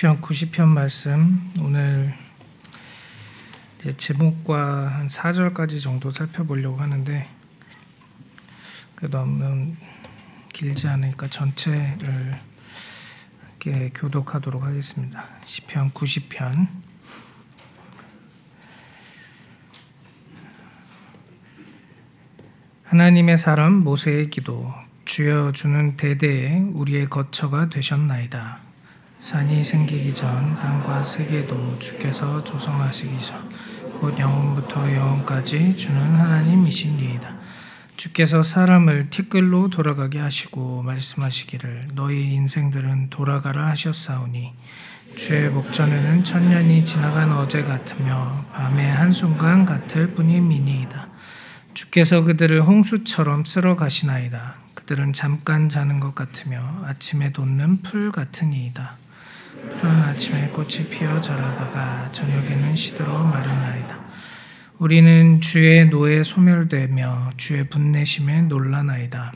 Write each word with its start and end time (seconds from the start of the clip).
시편 0.00 0.22
90편 0.22 0.68
말씀 0.68 1.52
오늘 1.60 2.14
제목과 3.98 4.88
한 4.88 5.08
4절까지 5.08 5.82
정도 5.82 6.10
살펴보려고 6.10 6.78
하는데 6.78 7.28
너무 9.10 9.74
길지 10.54 10.88
않으니까 10.88 11.28
전체를 11.28 12.38
이렇게 13.62 13.90
교독하도록 13.94 14.64
하겠습니다. 14.64 15.28
시편 15.44 15.90
90편 15.90 16.66
하나님의 22.84 23.36
사람 23.36 23.74
모세의 23.74 24.30
기도 24.30 24.72
주여 25.04 25.52
주는 25.52 25.98
대대에 25.98 26.60
우리의 26.72 27.10
거처가 27.10 27.68
되셨나이다. 27.68 28.69
산이 29.20 29.62
생기기 29.62 30.14
전 30.14 30.58
땅과 30.58 31.04
세계도 31.04 31.78
주께서 31.78 32.42
조성하시기 32.42 33.18
전곧 33.20 34.18
영원부터 34.18 34.94
영원까지 34.94 35.76
주는 35.76 36.00
하나님이시니이다. 36.00 37.34
주께서 37.98 38.42
사람을 38.42 39.10
티끌로 39.10 39.68
돌아가게 39.68 40.18
하시고 40.18 40.82
말씀하시기를 40.84 41.88
너희 41.94 42.32
인생들은 42.32 43.10
돌아가라 43.10 43.66
하셨사오니 43.66 44.54
주의 45.16 45.50
목전에는 45.50 46.24
천년이 46.24 46.86
지나간 46.86 47.30
어제 47.32 47.62
같으며 47.62 48.46
밤의 48.54 48.90
한순간 48.90 49.66
같을 49.66 50.14
뿐임이니이다. 50.14 51.08
주께서 51.74 52.22
그들을 52.22 52.62
홍수처럼 52.62 53.44
쓸어 53.44 53.76
가시나이다. 53.76 54.54
그들은 54.74 55.12
잠깐 55.12 55.68
자는 55.68 56.00
것 56.00 56.14
같으며 56.14 56.84
아침에 56.86 57.32
돋는 57.32 57.82
풀 57.82 58.10
같으니이다. 58.12 58.96
아침에 59.82 60.48
꽃이 60.48 60.88
피어 60.90 61.20
자라다가 61.20 62.10
저녁에는 62.12 62.76
시들어 62.76 63.22
마르나이다. 63.24 63.98
우리는 64.78 65.40
주의 65.40 65.86
노에 65.86 66.22
소멸되며 66.22 67.32
주의 67.36 67.68
분내심에 67.68 68.42
놀라나이다. 68.42 69.32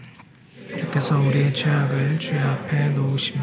주께서 0.78 1.20
우리의 1.20 1.52
죄악을 1.52 2.18
주의 2.18 2.40
앞에 2.40 2.90
놓으시며 2.90 3.42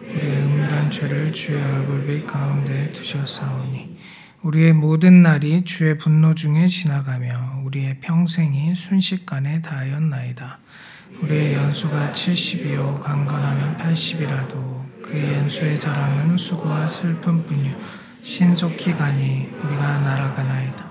우리의 0.00 0.36
은밀한 0.36 0.90
죄를 0.90 1.32
주의 1.32 1.62
얼굴빛 1.62 2.26
가운데 2.26 2.92
두셨사오니 2.92 3.98
우리의 4.42 4.72
모든 4.74 5.22
날이 5.22 5.62
주의 5.64 5.96
분노 5.96 6.34
중에 6.34 6.66
지나가며 6.66 7.62
우리의 7.64 8.00
평생이 8.00 8.74
순식간에 8.74 9.62
다하였나이다. 9.62 10.58
우리의 11.22 11.54
연수가 11.54 12.12
70이요 12.12 13.00
강건하면 13.00 13.76
80이라도 13.78 14.73
그의 15.14 15.34
연수의 15.34 15.78
자랑은 15.78 16.36
수고와 16.36 16.88
슬픔뿐이요 16.88 17.76
신속히 18.24 18.92
가니 18.94 19.48
우리가 19.62 19.98
날아가나이다. 20.00 20.84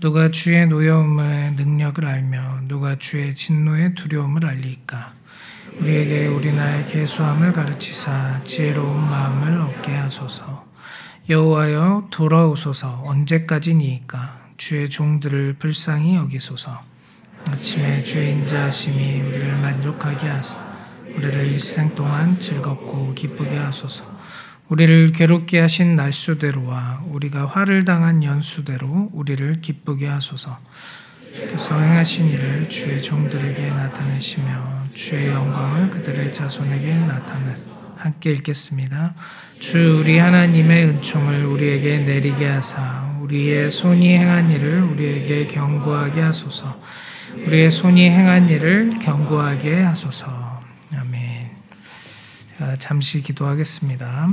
누가 0.00 0.28
주의 0.28 0.66
노여움의 0.66 1.52
능력을 1.52 2.04
알며 2.04 2.62
누가 2.66 2.96
주의 2.98 3.32
진노의 3.32 3.94
두려움을 3.94 4.44
알리까? 4.44 5.12
우리에게 5.78 6.26
우리 6.26 6.52
나의 6.52 6.84
개수함을 6.86 7.52
가르치사 7.52 8.40
지혜로운 8.42 9.08
마음을 9.08 9.60
얻게 9.60 9.92
하소서. 9.92 10.64
여호와여 11.28 12.08
돌아오소서 12.10 13.02
언제까지니이까 13.04 14.48
주의 14.56 14.90
종들을 14.90 15.54
불쌍히 15.60 16.16
여기소서. 16.16 16.80
아침에 17.48 18.02
주의 18.02 18.32
인자하심이 18.32 19.20
우리를 19.20 19.56
만족하게 19.58 20.26
하사 20.26 20.63
우리를 21.16 21.46
일생 21.46 21.94
동안 21.94 22.38
즐겁고 22.38 23.14
기쁘게 23.14 23.56
하소서. 23.56 24.04
우리를 24.68 25.12
괴롭게 25.12 25.60
하신 25.60 25.94
날수대로와 25.96 27.02
우리가 27.08 27.46
화를 27.46 27.84
당한 27.84 28.24
연수대로 28.24 29.10
우리를 29.12 29.60
기쁘게 29.60 30.06
하소서. 30.06 30.58
주께서 31.34 31.78
행하신 31.78 32.30
일을 32.30 32.68
주의 32.68 33.02
종들에게 33.02 33.68
나타내시며 33.70 34.84
주의 34.94 35.28
영광을 35.28 35.90
그들의 35.90 36.32
자손에게 36.32 36.94
나타내 37.00 37.54
함께 37.96 38.30
읽겠습니다. 38.32 39.14
주 39.58 40.00
우리 40.00 40.18
하나님의 40.18 40.86
은총을 40.86 41.44
우리에게 41.46 41.98
내리게 41.98 42.46
하사 42.46 43.14
우리의 43.20 43.70
손이 43.70 44.16
행한 44.16 44.50
일을 44.50 44.82
우리에게 44.82 45.46
경고하게 45.46 46.20
하소서. 46.20 46.80
우리의 47.46 47.70
손이 47.70 48.08
행한 48.10 48.48
일을 48.48 48.98
경고하게 49.00 49.82
하소서. 49.82 50.43
아멘. 52.60 52.78
잠시 52.78 53.20
기도하겠습니다. 53.22 54.28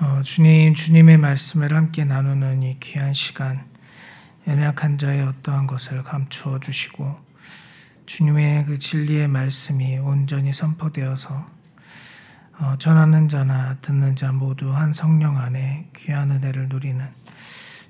어, 0.00 0.20
주님, 0.22 0.74
주님의 0.74 1.16
말씀을 1.16 1.74
함께 1.74 2.04
나누는 2.04 2.62
이 2.62 2.78
귀한 2.80 3.14
시간, 3.14 3.64
연약한 4.46 4.98
자의 4.98 5.22
어떠한 5.22 5.66
것을 5.66 6.02
감추어 6.02 6.60
주시고, 6.60 7.16
주님의 8.04 8.66
그 8.66 8.78
진리의 8.78 9.28
말씀이 9.28 9.98
온전히 9.98 10.52
선포되어서 10.52 11.46
어, 12.58 12.76
전하는 12.78 13.28
자나 13.28 13.78
듣는 13.80 14.16
자 14.16 14.32
모두 14.32 14.70
한 14.72 14.92
성령 14.92 15.38
안에 15.38 15.88
귀한 15.96 16.30
은혜를 16.30 16.68
누리는 16.68 17.04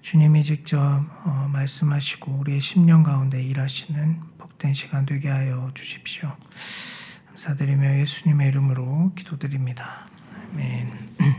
주님이 0.00 0.44
직접 0.44 0.78
어, 0.78 1.50
말씀하시고 1.52 2.32
우리의 2.32 2.60
심령 2.60 3.02
가운데 3.02 3.42
일하시는 3.42 4.20
복된 4.38 4.72
시간 4.72 5.04
되게 5.04 5.28
하여 5.28 5.70
주십시오. 5.74 6.34
감사드리며 7.34 7.98
예수님의 7.98 8.48
이름으로 8.48 9.12
기도드립니다. 9.16 10.06
아멘. 10.52 10.92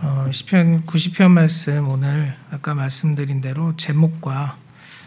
어, 0.00 0.28
시편 0.30 0.86
90편 0.86 1.30
말씀 1.30 1.88
오늘 1.88 2.34
아까 2.50 2.74
말씀드린 2.74 3.40
대로 3.40 3.76
제목과 3.76 4.56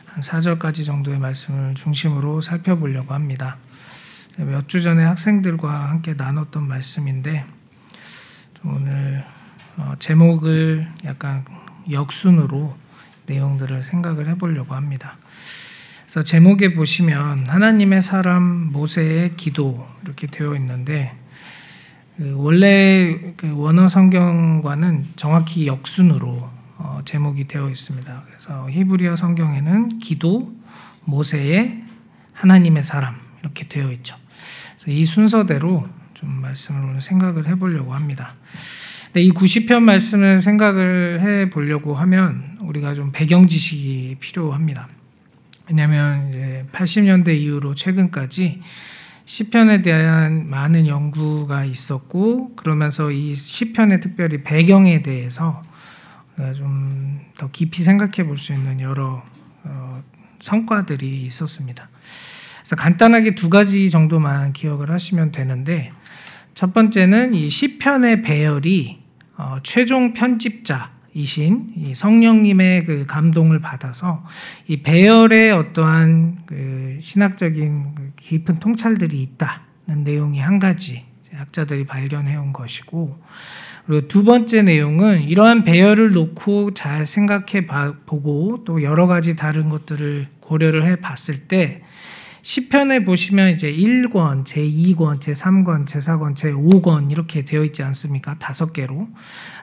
한 0.05 0.21
4절까지 0.21 0.85
정도의 0.85 1.19
말씀을 1.19 1.75
중심으로 1.75 2.41
살펴보려고 2.41 3.13
합니다. 3.13 3.57
몇 4.37 4.67
주 4.67 4.81
전에 4.81 5.03
학생들과 5.03 5.89
함께 5.89 6.13
나눴던 6.13 6.67
말씀인데 6.67 7.45
오늘 8.63 9.25
어, 9.77 9.93
제목을 9.97 10.87
약간 11.05 11.45
역순으로 11.89 12.77
내용들을 13.25 13.83
생각을 13.83 14.27
해보려고 14.29 14.75
합니다. 14.75 15.17
그래서 16.07 16.23
제목에 16.23 16.73
보시면 16.73 17.47
하나님의 17.47 18.01
사람 18.01 18.71
모세의 18.71 19.35
기도 19.35 19.85
이렇게 20.05 20.25
되어 20.25 20.55
있는데 20.55 21.11
그 22.15 22.33
원래 22.37 23.33
그 23.35 23.51
원어 23.53 23.89
성경과는 23.89 25.05
정확히 25.17 25.67
역순으로 25.67 26.49
어, 26.77 27.01
제목이 27.03 27.49
되어 27.49 27.69
있습니다. 27.69 28.23
그래서 28.25 28.69
히브리어 28.69 29.17
성경에는 29.17 29.99
기도 29.99 30.55
모세의 31.03 31.83
하나님의 32.31 32.83
사람 32.83 33.19
이렇게 33.41 33.67
되어 33.67 33.91
있죠. 33.91 34.15
이 34.87 35.03
순서대로 35.03 35.89
좀 36.13 36.29
말씀을 36.41 37.01
생각을 37.01 37.47
해보려고 37.47 37.93
합니다. 37.93 38.35
이 39.13 39.29
90편 39.33 39.81
말씀을 39.81 40.39
생각을 40.39 41.19
해 41.19 41.49
보려고 41.49 41.95
하면 41.95 42.57
우리가 42.61 42.93
좀 42.93 43.11
배경 43.11 43.45
지식이 43.45 44.15
필요합니다. 44.21 44.87
왜냐하면 45.69 46.29
이제 46.29 46.65
80년대 46.71 47.35
이후로 47.37 47.75
최근까지 47.75 48.61
시편에 49.25 49.81
대한 49.81 50.49
많은 50.49 50.87
연구가 50.87 51.65
있었고 51.65 52.55
그러면서 52.55 53.11
이 53.11 53.35
시편의 53.35 53.99
특별히 53.99 54.41
배경에 54.43 55.01
대해서 55.01 55.61
좀 56.55 57.27
더 57.37 57.49
깊이 57.51 57.83
생각해 57.83 58.25
볼 58.25 58.37
수 58.37 58.53
있는 58.53 58.79
여러 58.81 59.23
어, 59.63 60.03
성과들이 60.39 61.23
있었습니다. 61.23 61.89
그래서 62.59 62.75
간단하게 62.75 63.35
두 63.35 63.49
가지 63.49 63.89
정도만 63.89 64.53
기억을 64.53 64.91
하시면 64.91 65.31
되는데 65.31 65.91
첫 66.53 66.73
번째는 66.73 67.33
이 67.33 67.49
시편의 67.49 68.23
배열이 68.23 69.03
어, 69.37 69.57
최종 69.63 70.13
편집자 70.13 70.91
이신 71.17 71.73
이 71.75 71.95
성령님의 71.95 72.85
그 72.85 73.05
감동을 73.07 73.59
받아서 73.59 74.23
이 74.67 74.83
배열의 74.83 75.51
어떠한 75.51 76.43
그 76.45 76.97
신학적인 77.01 77.95
그 77.95 78.11
깊은 78.17 78.59
통찰들이 78.59 79.19
있다는 79.23 80.03
내용이 80.03 80.39
한 80.39 80.59
가지 80.59 81.05
학자들이 81.33 81.85
발견해 81.85 82.35
온 82.35 82.53
것이고 82.53 83.19
그리고 83.87 84.07
두 84.07 84.23
번째 84.23 84.61
내용은 84.61 85.23
이러한 85.23 85.63
배열을 85.63 86.11
놓고 86.11 86.75
잘 86.75 87.07
생각해 87.07 87.65
보고 88.05 88.63
또 88.63 88.83
여러 88.83 89.07
가지 89.07 89.35
다른 89.35 89.69
것들을 89.69 90.27
고려를 90.39 90.85
해 90.85 90.97
봤을 90.97 91.47
때 91.47 91.81
시편에 92.47 93.03
보시면 93.03 93.55
이제 93.55 93.69
1권, 93.69 94.45
제2권, 94.45 95.19
제3권, 95.19 95.85
제4권, 95.85 96.33
제5권 96.33 97.11
이렇게 97.11 97.43
되어 97.43 97.65
있지 97.65 97.83
않습니까? 97.83 98.37
다섯 98.39 98.71
개로. 98.71 99.09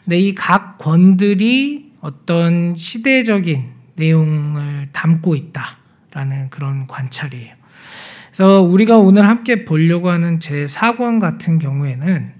근데 0.04 0.18
이 0.18 0.34
각 0.34 0.76
권들이 0.76 1.92
어떤 2.02 2.76
시대적인 2.76 3.70
내용을 3.94 4.90
담고 4.92 5.34
있다라는 5.34 6.50
그런 6.50 6.86
관찰이에요. 6.86 7.54
그래서 8.26 8.60
우리가 8.60 8.98
오늘 8.98 9.26
함께 9.26 9.64
보려고 9.64 10.10
하는 10.10 10.38
제 10.38 10.66
4권 10.66 11.20
같은 11.20 11.58
경우에는 11.58 12.34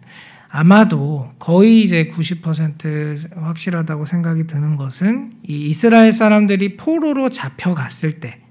아마도 0.50 1.32
거의 1.38 1.82
이제 1.82 2.10
90% 2.12 3.40
확실하다고 3.40 4.04
생각이 4.04 4.46
드는 4.46 4.76
것은 4.76 5.32
이 5.48 5.70
이스라엘 5.70 6.12
사람들이 6.12 6.76
포로로 6.76 7.30
잡혀갔을 7.30 8.20
때 8.20 8.43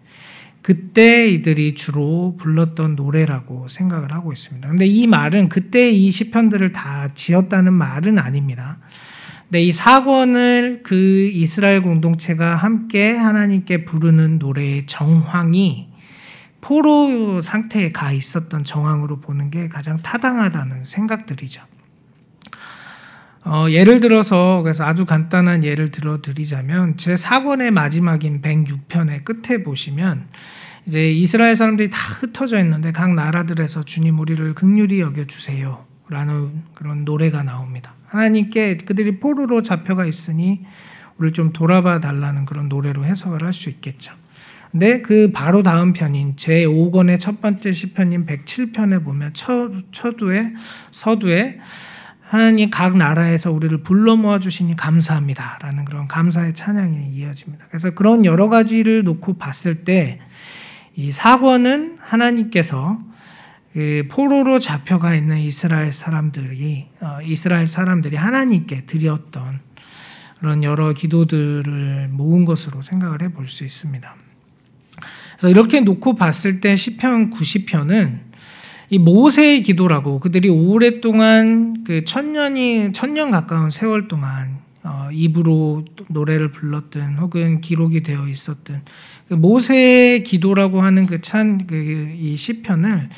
그때 0.64 1.28
이들이 1.28 1.76
주로 1.76 2.36
불렀던 2.40 2.96
노래라고 2.96 3.68
생각을 3.68 4.14
하고 4.14 4.32
있습니다. 4.32 4.68
근데 4.70 4.86
이 4.86 5.06
말은 5.08 5.50
그때 5.50 5.92
이 5.92 6.10
시편들을 6.10 6.72
다 6.72 7.10
지었다는 7.14 7.74
말은 7.74 8.18
아닙니다. 8.18 8.78
근데 9.44 9.62
이 9.62 9.74
사권을 9.74 10.82
그 10.84 11.30
이스라엘 11.34 11.82
공동체가 11.82 12.56
함께 12.56 13.12
하나님께 13.12 13.84
부르는 13.84 14.40
노래의 14.40 14.86
정황이 14.88 15.90
포로 16.62 17.42
상태에 17.42 17.92
가 17.92 18.14
있었던 18.14 18.64
정황으로 18.64 19.20
보는 19.20 19.52
게 19.52 19.68
가장 19.68 19.98
타당하다는 19.98 20.86
생각들이죠. 20.86 21.62
어, 23.46 23.66
예를 23.70 24.00
들어서 24.00 24.62
그래서 24.64 24.86
아주 24.86 25.06
간단한 25.06 25.64
예를 25.64 25.92
들어 25.92 26.22
드리자면 26.22 26.96
제 26.96 27.14
4권의 27.14 27.72
마지막인 27.72 28.42
106편의 28.42 29.26
끝에 29.26 29.64
보시면 29.64 30.28
이제 30.86 31.12
이스라엘 31.12 31.56
사람들이 31.56 31.90
다 31.90 31.98
흩어져 31.98 32.60
있는데 32.60 32.92
각 32.92 33.14
나라들에서 33.14 33.84
주님 33.84 34.20
우리를 34.20 34.54
극률히 34.54 35.02
여겨 35.02 35.26
주세요 35.26 35.86
라는 36.10 36.64
그런 36.74 37.06
노래가 37.06 37.44
나옵니다. 37.44 37.94
하나님께 38.08 38.78
그들이 38.78 39.20
포로로 39.20 39.62
잡혀가 39.62 40.06
있으니 40.06 40.66
우리를 41.18 41.34
좀 41.34 41.52
돌아봐 41.54 42.00
달라는 42.00 42.46
그런 42.46 42.70
노래로 42.70 43.06
해석을 43.06 43.44
할 43.44 43.54
수 43.54 43.70
있겠죠. 43.70 44.14
근데 44.72 45.02
그 45.02 45.32
바로 45.32 45.62
다음 45.62 45.94
편인 45.94 46.36
제 46.36 46.66
5권의 46.66 47.20
첫 47.20 47.42
번째 47.42 47.72
시편인 47.72 48.26
107편에 48.26 49.04
보면 49.04 49.32
첫, 49.34 49.70
첫두에 49.92 50.54
서두에 50.90 51.60
하나님 52.34 52.70
각 52.70 52.98
나라에서 52.98 53.52
우리를 53.52 53.84
불러 53.84 54.16
모아 54.16 54.40
주시니 54.40 54.76
감사합니다라는 54.76 55.86
그런 55.86 56.08
감사의 56.08 56.54
찬양이 56.54 57.10
이어집니다. 57.14 57.66
그래서 57.70 57.92
그런 57.92 58.26
여러 58.26 58.50
가지를 58.50 59.04
놓고 59.04 59.38
봤을 59.38 59.84
때 59.84 60.20
이 60.96 61.12
사권은 61.12 61.98
하나님께서 62.00 63.00
그 63.74 64.08
포로로 64.12 64.60
잡혀가 64.60 65.16
있는 65.16 65.40
이스라엘 65.40 65.92
사람들이 65.92 66.88
어, 67.02 67.18
이스라엘 67.24 67.66
사람들이 67.66 68.16
하나님께 68.16 68.86
드렸던 68.86 69.60
그런 70.40 70.64
여러 70.64 70.94
기도들을 70.94 72.10
모은 72.12 72.46
것으로 72.46 72.84
생각을 72.84 73.24
해볼 73.24 73.48
수 73.48 73.64
있습니다. 73.64 74.16
그래서 75.32 75.50
이렇게 75.50 75.80
놓고 75.80 76.16
봤을 76.16 76.62
때 76.62 76.76
시편 76.76 77.32
90편은 77.32 78.20
이 78.94 79.00
모세의 79.00 79.64
기도라고 79.64 80.20
그들이 80.20 80.50
오랫동안 80.50 81.84
그 81.84 82.04
천년이 82.04 82.92
천년 82.94 83.32
가까운 83.32 83.72
세월 83.72 84.08
동안 84.08 84.60
어, 84.84 85.10
입으로 85.12 85.84
노래를 86.10 86.52
불렀든 86.52 87.18
혹은 87.18 87.60
기록이 87.60 88.04
되어 88.04 88.28
있었든 88.28 88.82
그 89.28 89.34
모세의 89.34 90.22
기도라고 90.22 90.84
하는 90.84 91.08
그찬그이 91.08 92.38
시편을 92.38 93.10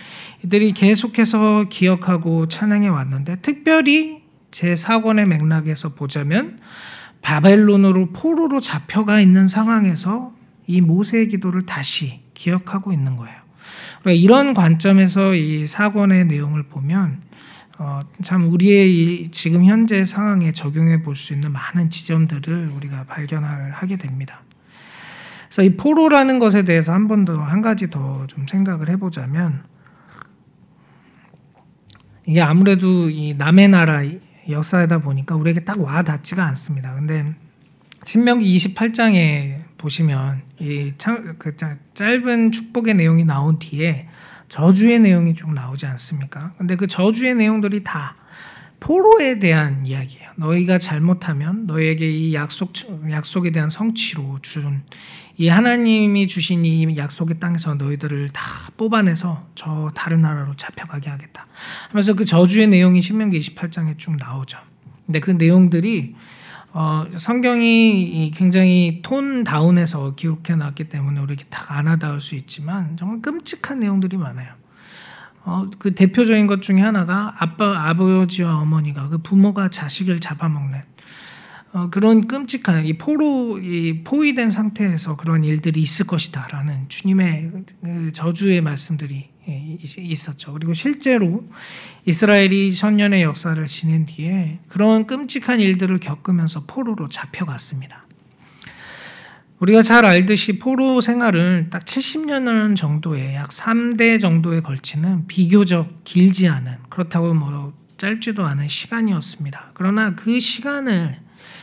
이들이 0.45 0.72
계속해서 0.72 1.66
기억하고 1.69 2.48
찬양해 2.48 2.88
왔는데 2.88 3.42
특별히 3.42 4.21
제 4.51 4.78
사권의 4.78 5.28
맥락에서 5.28 5.89
보자면 5.89 6.57
바벨론으로 7.21 8.12
포로로 8.13 8.62
잡혀가 8.62 9.19
있는 9.19 9.50
상황에서 9.50 10.33
이 10.68 10.80
모세의 10.80 11.28
기도를 11.28 11.66
다시 11.66 12.21
기억하고 12.33 12.94
있는 12.94 13.18
거예요. 13.18 13.44
그러니까 14.06 14.24
이런 14.24 14.54
관점에서 14.54 15.34
이 15.34 15.66
사권의 15.66 16.25
내용을 16.25 16.63
보면 16.63 17.24
어, 17.80 18.02
참 18.24 18.48
우리의 18.54 19.30
지금 19.31 19.66
현재 19.66 20.06
상황에 20.06 20.52
적용해 20.52 21.02
볼 21.02 21.16
수 21.16 21.34
있는 21.34 21.52
많은 21.52 21.90
지점들을 21.90 22.69
우리가 22.75 23.06
발견을 23.06 23.72
하게 23.72 23.96
됩니다. 23.98 24.42
그래서 25.50 25.63
이 25.63 25.75
포로라는 25.75 26.38
것에 26.38 26.62
대해서 26.63 26.94
한 26.94 27.07
번 27.07 27.25
더 27.25 27.42
한 27.42 27.63
가지 27.63 27.90
더 27.90 28.28
좀 28.28 28.46
생각을 28.48 28.90
해보자면 28.90 29.63
이게 32.28 32.42
아무래도 32.42 33.10
이 33.10 33.34
남의 33.34 33.69
나라 33.69 34.04
역사이다 34.48 35.00
보니까 35.00 35.36
우리에게 35.36 35.63
딱 35.63 35.80
와 35.80 36.04
닿지가 36.04 36.46
않습니다. 36.46 36.94
근데 36.94 37.34
신명기 38.04 38.56
28장에 38.56 39.65
보시면 39.77 40.42
이그 40.60 41.56
짧은 41.94 42.51
축복의 42.51 42.95
내용이 42.95 43.25
나온 43.25 43.60
뒤에 43.60 44.07
저주의 44.50 45.00
내용이 45.00 45.33
쭉 45.33 45.54
나오지 45.54 45.86
않습니까? 45.86 46.54
근데 46.57 46.75
그 46.75 46.88
저주의 46.88 47.36
내용들이 47.36 47.83
다 47.83 48.16
포로에 48.80 49.39
대한 49.39 49.86
이야기예요. 49.86 50.31
너희가 50.36 50.77
잘못하면 50.77 51.66
너에게 51.66 52.10
이 52.10 52.36
약속 52.36 52.74
약속에 53.10 53.51
대한 53.51 53.69
성취로 53.69 54.39
준 54.42 54.83
이 55.38 55.50
하나님이 55.50 56.28
주신 56.28 56.63
이 56.63 56.95
약속의 56.95 57.39
땅에서 57.39 57.75
너희들을 57.75 58.30
다 58.30 58.69
뽑아내서 58.78 59.48
저 59.56 59.92
다른 59.94 60.21
나라로 60.21 60.56
잡혀가게 60.56 61.10
하겠다. 61.10 61.45
하면서 61.89 62.13
그 62.13 62.24
저주의 62.24 62.68
내용이 62.68 63.01
신명기 63.01 63.38
28장에 63.39 63.98
쭉 63.98 64.16
나오죠. 64.16 64.57
근데 65.06 65.19
그 65.19 65.31
내용들이 65.31 66.16
어, 66.77 67.06
성경이 67.16 68.31
굉장히 68.36 69.00
톤 69.01 69.45
다운해서 69.45 70.16
기록해 70.16 70.57
놨기 70.57 70.89
때문에 70.89 71.22
우리에게 71.22 71.45
다 71.45 71.77
안아닿을 71.77 72.19
수 72.19 72.36
있지만 72.36 72.98
정말 72.98 73.22
끔찍한 73.22 73.80
내용들이 73.80 74.18
많아요. 74.18 74.51
어, 75.45 75.69
그 75.80 75.95
대표적인 75.95 76.48
것 76.48 76.62
중에 76.62 76.81
하나가 76.81 77.33
아빠, 77.39 77.88
아버지와 77.88 78.57
어머니가 78.57 79.07
그 79.07 79.19
부모가 79.19 79.69
자식을 79.69 80.19
잡아먹는 80.19 80.81
어, 81.72 81.89
그런 81.92 82.27
끔찍한 82.27 82.86
이 82.86 82.98
포로 82.98 83.57
이 83.60 84.04
포위된 84.04 84.51
상태에서 84.51 85.16
그런 85.16 85.45
일들이 85.45 85.80
있을 85.80 86.06
것이다라는 86.06 86.89
주님의 86.89 87.51
그 87.83 88.12
저주의 88.12 88.60
말씀들이 88.60 89.16
예, 89.16 89.30
있었죠. 89.47 90.53
그리고 90.53 90.74
실제로 90.74 91.44
이스라엘이 92.06 92.74
천년의 92.74 93.24
역사를 93.24 93.65
지낸 93.68 94.06
뒤에 94.06 94.59
그런 94.68 95.06
끔찍한 95.07 95.59
일들을 95.59 96.00
겪으면서 96.00 96.63
포로로 96.65 97.09
잡혀갔습니다. 97.09 98.06
우리가 99.59 99.81
잘 99.81 100.06
알듯이 100.06 100.59
포로 100.59 101.00
생활을 101.00 101.68
딱 101.69 101.86
70년 101.86 102.75
정도의 102.75 103.36
약 103.36 103.50
3대 103.50 104.19
정도에 104.19 104.59
걸치는 104.59 105.27
비교적 105.27 106.03
길지 106.03 106.47
않은 106.47 106.77
그렇다고 106.89 107.33
뭐 107.33 107.74
짧지도 107.97 108.45
않은 108.45 108.68
시간이었습니다. 108.68 109.71
그러나 109.73 110.16
그 110.16 110.40
시간을 110.40 111.19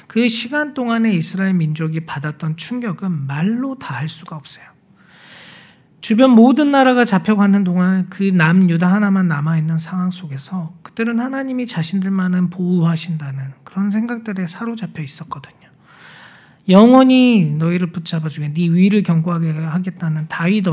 그 0.07 0.29
시간 0.29 0.75
동안에 0.75 1.13
이스라엘 1.13 1.55
민족이 1.55 2.01
받았던 2.07 2.57
충격은 2.57 3.27
말로 3.27 3.79
다 3.79 3.95
할 3.95 4.09
수가 4.09 4.37
없어요. 4.37 4.72
주변 6.03 6.33
모든 6.33 6.73
나라가 6.73 7.05
잡혀가는 7.05 7.63
동안 7.63 8.09
그 8.11 8.25
남유다 8.25 8.93
하나만 8.93 9.29
남아있는 9.29 9.79
상황 9.79 10.11
속에서 10.11 10.75
그들은 10.83 11.21
하나님이 11.21 11.69
자신들만은 11.69 12.51
보호하신다는 12.51 13.53
그런 13.63 13.91
생각들에 13.91 14.49
사로잡혀 14.49 15.01
있었거든요. 15.01 15.55
영원히 16.69 17.55
너희를 17.57 17.93
붙잡아 17.93 18.29
주게 18.29 18.53
네 18.53 18.69
위를 18.69 19.05
견고하게 19.05 19.53
하겠다는 19.53 20.27
다윗 20.27 20.67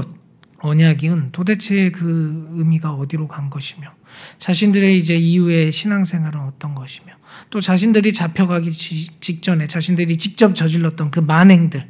언약은 0.61 1.29
도대체 1.31 1.91
그 1.91 2.49
의미가 2.53 2.93
어디로 2.93 3.27
간 3.27 3.51
것이며 3.51 3.93
자신들의 4.39 4.97
이제 4.97 5.15
이후의 5.15 5.71
신앙생활은 5.71 6.39
어떤 6.41 6.73
것이며 6.73 7.13
또 7.51 7.61
자신들이 7.61 8.13
잡혀가기 8.13 8.71
직전에 9.19 9.67
자신들이 9.67 10.17
직접 10.17 10.55
저질렀던 10.55 11.11
그 11.11 11.19
만행들 11.19 11.87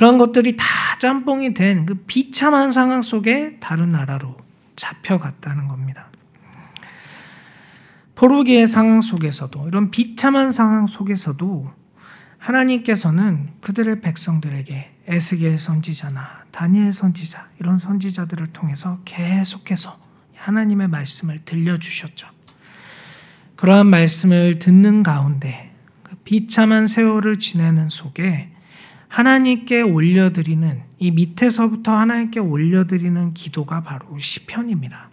그런 0.00 0.16
것들이 0.16 0.56
다 0.56 0.64
짬뽕이 0.98 1.52
된 1.52 1.84
그 1.84 1.94
비참한 2.06 2.72
상황 2.72 3.02
속에 3.02 3.58
다른 3.60 3.92
나라로 3.92 4.34
잡혀갔다는 4.74 5.68
겁니다. 5.68 6.06
포르기의 8.14 8.66
상황 8.66 9.02
속에서도 9.02 9.68
이런 9.68 9.90
비참한 9.90 10.52
상황 10.52 10.86
속에서도 10.86 11.70
하나님께서는 12.38 13.50
그들의 13.60 14.00
백성들에게 14.00 14.90
에스겔 15.06 15.58
선지자나 15.58 16.44
다니엘 16.50 16.94
선지자 16.94 17.48
이런 17.58 17.76
선지자들을 17.76 18.54
통해서 18.54 19.00
계속해서 19.04 19.98
하나님의 20.34 20.88
말씀을 20.88 21.42
들려주셨죠. 21.44 22.26
그러한 23.56 23.88
말씀을 23.88 24.60
듣는 24.60 25.02
가운데 25.02 25.74
그 26.02 26.16
비참한 26.24 26.86
세월을 26.86 27.38
지내는 27.38 27.90
속에 27.90 28.50
하나님께 29.10 29.82
올려드리는 29.82 30.82
이 31.00 31.10
밑에서부터 31.10 31.92
하나님께 31.92 32.38
올려드리는 32.38 33.34
기도가 33.34 33.82
바로 33.82 34.16
시편입니다. 34.16 35.10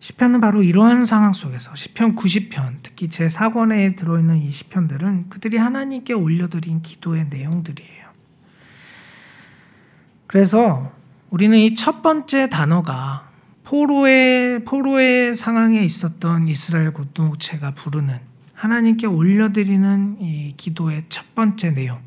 시편은 0.00 0.40
바로 0.40 0.62
이러한 0.62 1.06
상황 1.06 1.32
속에서 1.32 1.74
시편 1.74 2.16
90편 2.16 2.78
특히 2.82 3.08
제 3.08 3.26
4권에 3.26 3.96
들어 3.96 4.18
있는 4.18 4.42
이 4.42 4.50
시편들은 4.50 5.30
그들이 5.30 5.56
하나님께 5.56 6.12
올려드린 6.12 6.82
기도의 6.82 7.28
내용들이에요. 7.30 8.04
그래서 10.26 10.92
우리는 11.30 11.56
이 11.56 11.74
첫 11.74 12.02
번째 12.02 12.50
단어가 12.50 13.30
포로의 13.62 14.64
포로의 14.64 15.34
상황에 15.34 15.82
있었던 15.84 16.48
이스라엘 16.48 16.92
공동체가 16.92 17.70
부르는 17.74 18.18
하나님께 18.52 19.06
올려드리는 19.06 20.18
이 20.20 20.54
기도의 20.56 21.04
첫 21.08 21.34
번째 21.34 21.70
내용, 21.70 22.00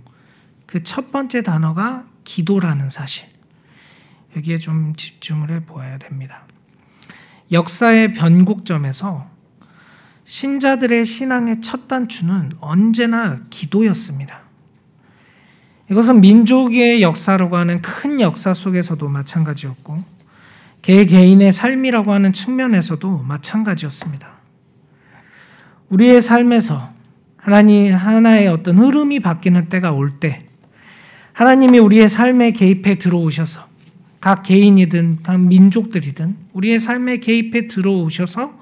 그 0.68 0.84
첫 0.84 1.12
번째 1.12 1.42
단어가 1.42 2.06
기도라는 2.24 2.90
사실. 2.90 3.26
여기에 4.36 4.60
좀 4.60 4.94
집중을 4.96 5.50
해 5.50 5.66
보아야 5.66 5.98
됩니다. 5.98 6.44
역사의 7.52 8.14
변곡점에서 8.14 9.28
신자들의 10.26 11.06
신앙의 11.06 11.62
첫 11.62 11.88
단추는 11.88 12.52
언제나 12.60 13.40
기도였습니다. 13.50 14.42
이것은 15.90 16.20
민족의 16.20 17.02
역사라고 17.02 17.56
하는 17.56 17.82
큰 17.82 18.20
역사 18.20 18.54
속에서도 18.54 19.08
마찬가지였고, 19.08 20.04
개 20.82 21.06
개인의 21.06 21.54
삶이라고 21.54 22.12
하는 22.12 22.34
측면에서도 22.34 23.20
마찬가지였습니다. 23.20 24.28
우리의 25.88 26.22
삶에서 26.22 26.92
하나님 27.38 27.96
하나의 27.96 28.50
어떤 28.50 28.78
흐름이 28.78 29.22
바뀌는 29.22 29.70
때가 29.70 29.94
올 29.94 30.20
때, 30.20 30.47
하나님이 31.38 31.78
우리의 31.78 32.10
삶에 32.10 32.50
개입해 32.50 32.96
들어오셔서 32.96 33.68
각 34.20 34.42
개인이든 34.42 35.20
각 35.22 35.40
민족들이든 35.40 36.36
우리의 36.54 36.80
삶에 36.80 37.18
개입해 37.18 37.68
들어오셔서 37.68 38.60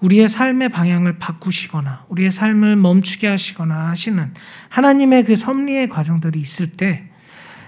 우리의 0.00 0.28
삶의 0.28 0.70
방향을 0.70 1.20
바꾸시거나 1.20 2.04
우리의 2.08 2.32
삶을 2.32 2.74
멈추게 2.74 3.28
하시거나 3.28 3.90
하시는 3.90 4.34
하나님의 4.70 5.24
그 5.24 5.36
섭리의 5.36 5.88
과정들이 5.88 6.40
있을 6.40 6.72
때 6.72 7.04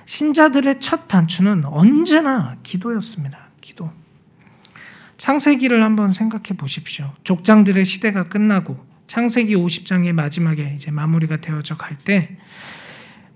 신자들의 0.06 0.80
첫 0.80 1.06
단추는 1.06 1.64
언제나 1.64 2.56
기도였습니다. 2.64 3.50
기도. 3.60 3.92
창세기를 5.18 5.84
한번 5.84 6.10
생각해 6.10 6.56
보십시오. 6.56 7.12
족장들의 7.22 7.84
시대가 7.84 8.24
끝나고 8.24 8.84
창세기 9.06 9.54
50장의 9.54 10.14
마지막에 10.14 10.72
이제 10.74 10.90
마무리가 10.90 11.36
되어져 11.36 11.76
갈 11.76 11.96
때 12.04 12.36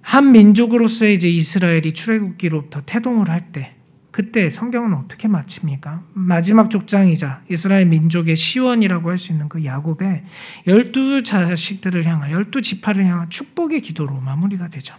한 0.02 0.32
민족으로서의 0.32 1.14
이제 1.14 1.28
이스라엘이 1.28 1.92
출애굽기로부터 1.94 2.82
태동을 2.84 3.30
할 3.30 3.52
때 3.52 3.74
그때 4.10 4.50
성경은 4.50 4.92
어떻게 4.92 5.26
마칩니까? 5.26 6.02
마지막 6.12 6.68
족장이자 6.68 7.40
이스라엘 7.50 7.86
민족의 7.86 8.36
시원이라고 8.36 9.08
할 9.08 9.16
수 9.16 9.32
있는 9.32 9.48
그 9.48 9.64
야곱의 9.64 10.24
열두 10.66 11.22
자식들을 11.22 12.04
향한 12.04 12.30
열두 12.30 12.60
지파를 12.60 13.06
향한 13.06 13.30
축복의 13.30 13.80
기도로 13.80 14.20
마무리가 14.20 14.68
되죠. 14.68 14.94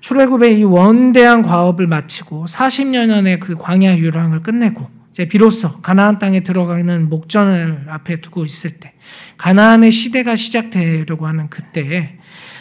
출애굽의 0.00 0.58
이 0.58 0.64
원대한 0.64 1.42
과업을 1.42 1.86
마치고 1.86 2.46
40년의 2.46 3.38
그 3.38 3.54
광야 3.54 3.98
유랑을 3.98 4.42
끝내고 4.42 4.88
이제 5.12 5.26
비로소 5.26 5.80
가나안 5.80 6.18
땅에 6.18 6.40
들어가는 6.40 7.08
목전을 7.08 7.86
앞에 7.88 8.20
두고 8.20 8.44
있을 8.44 8.70
때 8.70 8.94
가나안의 9.36 9.92
시대가 9.92 10.34
시작되려고 10.34 11.28
하는 11.28 11.48
그때에 11.48 12.17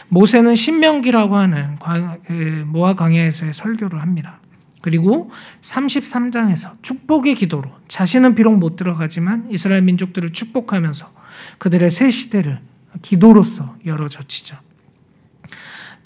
모세는 0.09 0.55
신명기라고 0.55 1.35
하는 1.35 1.77
그 2.25 2.63
모아 2.67 2.95
광야에서의 2.95 3.53
설교를 3.53 4.01
합니다. 4.01 4.39
그리고 4.81 5.31
33장에서 5.61 6.81
축복의 6.81 7.35
기도로 7.35 7.69
자신은 7.87 8.35
비록 8.35 8.57
못 8.57 8.75
들어가지만 8.75 9.47
이스라엘 9.51 9.81
민족들을 9.81 10.31
축복하면서 10.31 11.11
그들의 11.57 11.91
새 11.91 12.09
시대를 12.09 12.59
기도로서 13.01 13.75
열어젖히죠. 13.85 14.66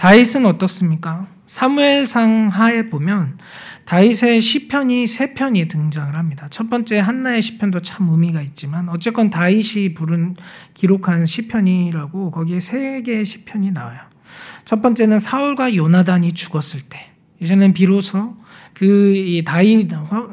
다윗은 0.02 0.48
어떻습니까? 0.48 1.28
사무엘상 1.46 2.48
하에 2.48 2.90
보면 2.90 3.38
다윗의 3.86 4.42
시편이 4.42 5.06
세 5.06 5.36
편이 5.36 5.68
등장을 5.68 6.16
합니다. 6.16 6.48
첫 6.50 6.72
번째 6.72 6.98
한나의 6.98 7.44
시편도 7.44 7.84
참 7.84 8.10
의미가 8.10 8.42
있지만 8.42 8.90
어쨌건 8.90 9.30
다윗이 9.30 9.94
부른 9.94 10.38
기록한 10.74 11.28
시편이라고 11.28 12.32
거기에 12.32 12.60
세 12.60 13.04
개의 13.04 13.26
시편이 13.26 13.70
나와요. 13.74 14.00
첫 14.66 14.82
번째는 14.82 15.20
사울과 15.20 15.76
요나단이 15.76 16.34
죽었을 16.34 16.82
때 16.82 17.12
이제는 17.40 17.74
비로소 17.74 18.36
그 18.74 19.42
다윗 19.46 19.90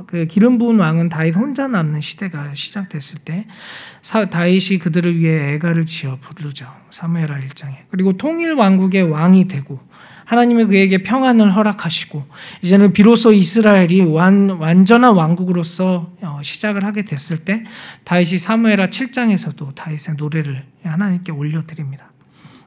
그 0.06 0.26
기름 0.26 0.58
부은 0.58 0.78
왕은 0.78 1.08
다윗 1.08 1.36
혼자 1.36 1.68
남는 1.68 2.00
시대가 2.00 2.54
시작됐을 2.54 3.18
때 3.20 3.46
다윗이 4.30 4.78
그들을 4.80 5.18
위해 5.18 5.54
애가를 5.54 5.86
지어 5.86 6.18
부르죠. 6.20 6.66
사무엘하 6.90 7.40
1장에. 7.40 7.76
그리고 7.90 8.14
통일 8.14 8.54
왕국의 8.54 9.02
왕이 9.02 9.48
되고 9.48 9.80
하나님이 10.28 10.66
그에게 10.66 11.02
평안을 11.02 11.56
허락하시고 11.56 12.26
이제는 12.60 12.92
비로소 12.92 13.32
이스라엘이 13.32 14.02
완, 14.02 14.50
완전한 14.50 15.14
왕국으로서 15.14 16.12
어, 16.20 16.40
시작을 16.42 16.84
하게 16.84 17.02
됐을 17.06 17.38
때 17.38 17.64
다윗이 18.04 18.38
사무엘하 18.38 18.88
7장에서도 18.88 19.74
다윗의 19.74 20.16
노래를 20.18 20.66
하나님께 20.84 21.32
올려드립니다. 21.32 22.12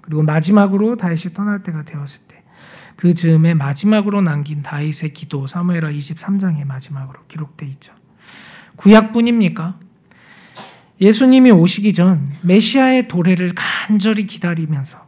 그리고 0.02 0.24
마지막으로 0.24 0.96
다윗이 0.96 1.34
떠날 1.36 1.62
때가 1.62 1.84
되었을 1.84 2.22
때 2.28 2.31
그 3.02 3.16
즈음에 3.16 3.56
마지막으로 3.56 4.22
남긴 4.22 4.62
다윗의 4.62 5.14
기도 5.14 5.48
사무엘하 5.48 5.92
23장의 5.92 6.66
마지막으로 6.66 7.22
기록돼 7.28 7.66
있죠. 7.66 7.96
구약뿐입니까? 8.76 9.80
예수님이 11.02 11.50
오시기 11.50 11.94
전 11.94 12.30
메시아의 12.44 13.08
도래를 13.08 13.54
간절히 13.56 14.28
기다리면서 14.28 15.00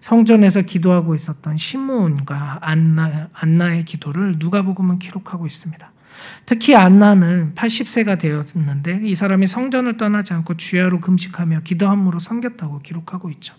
성전에서 0.00 0.62
기도하고 0.62 1.14
있었던 1.14 1.58
시므온과 1.58 2.60
안나, 2.62 3.28
안나의 3.34 3.84
기도를 3.84 4.36
누가복음은 4.38 4.98
기록하고 4.98 5.46
있습니다. 5.46 5.92
특히 6.46 6.74
안나는 6.74 7.52
80세가 7.54 8.18
되었는데 8.18 9.02
이 9.04 9.14
사람이 9.14 9.46
성전을 9.48 9.98
떠나지 9.98 10.32
않고 10.32 10.56
주야로 10.56 11.00
금식하며 11.00 11.60
기도함으로 11.60 12.20
섬겼다고 12.20 12.78
기록하고 12.78 13.28
있죠. 13.32 13.52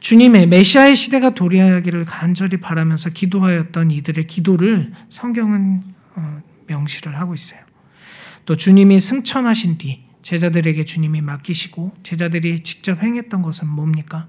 주님의 0.00 0.48
메시아의 0.48 0.96
시대가 0.96 1.30
도래하기를 1.30 2.04
간절히 2.06 2.56
바라면서 2.56 3.10
기도하였던 3.10 3.90
이들의 3.90 4.26
기도를 4.26 4.92
성경은 5.08 5.82
어, 6.16 6.42
명시를 6.66 7.18
하고 7.18 7.34
있어요. 7.34 7.60
또 8.46 8.56
주님이 8.56 8.98
승천하신 8.98 9.78
뒤 9.78 10.02
제자들에게 10.22 10.84
주님이 10.84 11.20
맡기시고 11.22 11.92
제자들이 12.02 12.60
직접 12.60 13.02
행했던 13.02 13.42
것은 13.42 13.68
뭡니까? 13.68 14.28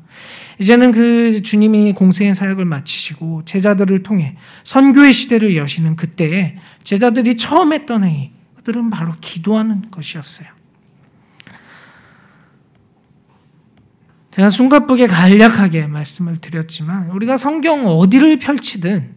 이제는 0.60 0.92
그 0.92 1.42
주님이 1.42 1.94
공생의 1.94 2.36
사역을 2.36 2.66
마치시고 2.66 3.44
제자들을 3.46 4.04
통해 4.04 4.38
선교의 4.64 5.14
시대를 5.14 5.56
여시는 5.56 5.96
그때에 5.96 6.58
제자들이 6.84 7.36
처음 7.36 7.74
했던 7.74 8.04
행위, 8.04 8.32
그들은 8.56 8.90
바로 8.90 9.16
기도하는 9.20 9.90
것이었어요. 9.92 10.48
제가 14.32 14.50
숨가쁘게 14.50 15.08
간략하게 15.08 15.88
말씀을 15.88 16.40
드렸지만 16.40 17.10
우리가 17.12 17.38
성경 17.38 17.86
어디를 17.86 18.40
펼치든 18.40 19.16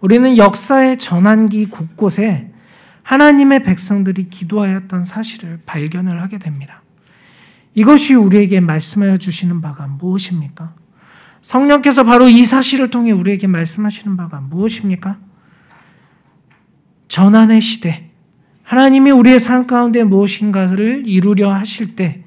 우리는 0.00 0.36
역사의 0.36 0.98
전환기 0.98 1.66
곳곳에 1.66 2.50
하나님의 3.02 3.62
백성들이 3.62 4.28
기도하였던 4.28 5.04
사실을 5.04 5.60
발견을 5.64 6.22
하게 6.22 6.38
됩니다. 6.38 6.82
이것이 7.74 8.14
우리에게 8.14 8.60
말씀하여 8.60 9.16
주시는 9.16 9.60
바가 9.60 9.86
무엇입니까? 9.86 10.74
성령께서 11.40 12.04
바로 12.04 12.28
이 12.28 12.44
사실을 12.44 12.90
통해 12.90 13.12
우리에게 13.12 13.46
말씀하시는 13.46 14.16
바가 14.16 14.40
무엇입니까? 14.40 15.18
전환의 17.08 17.60
시대. 17.62 18.10
하나님이 18.62 19.10
우리의 19.10 19.40
삶 19.40 19.66
가운데 19.66 20.04
무엇인가를 20.04 21.04
이루려 21.06 21.52
하실 21.52 21.96
때 21.96 22.24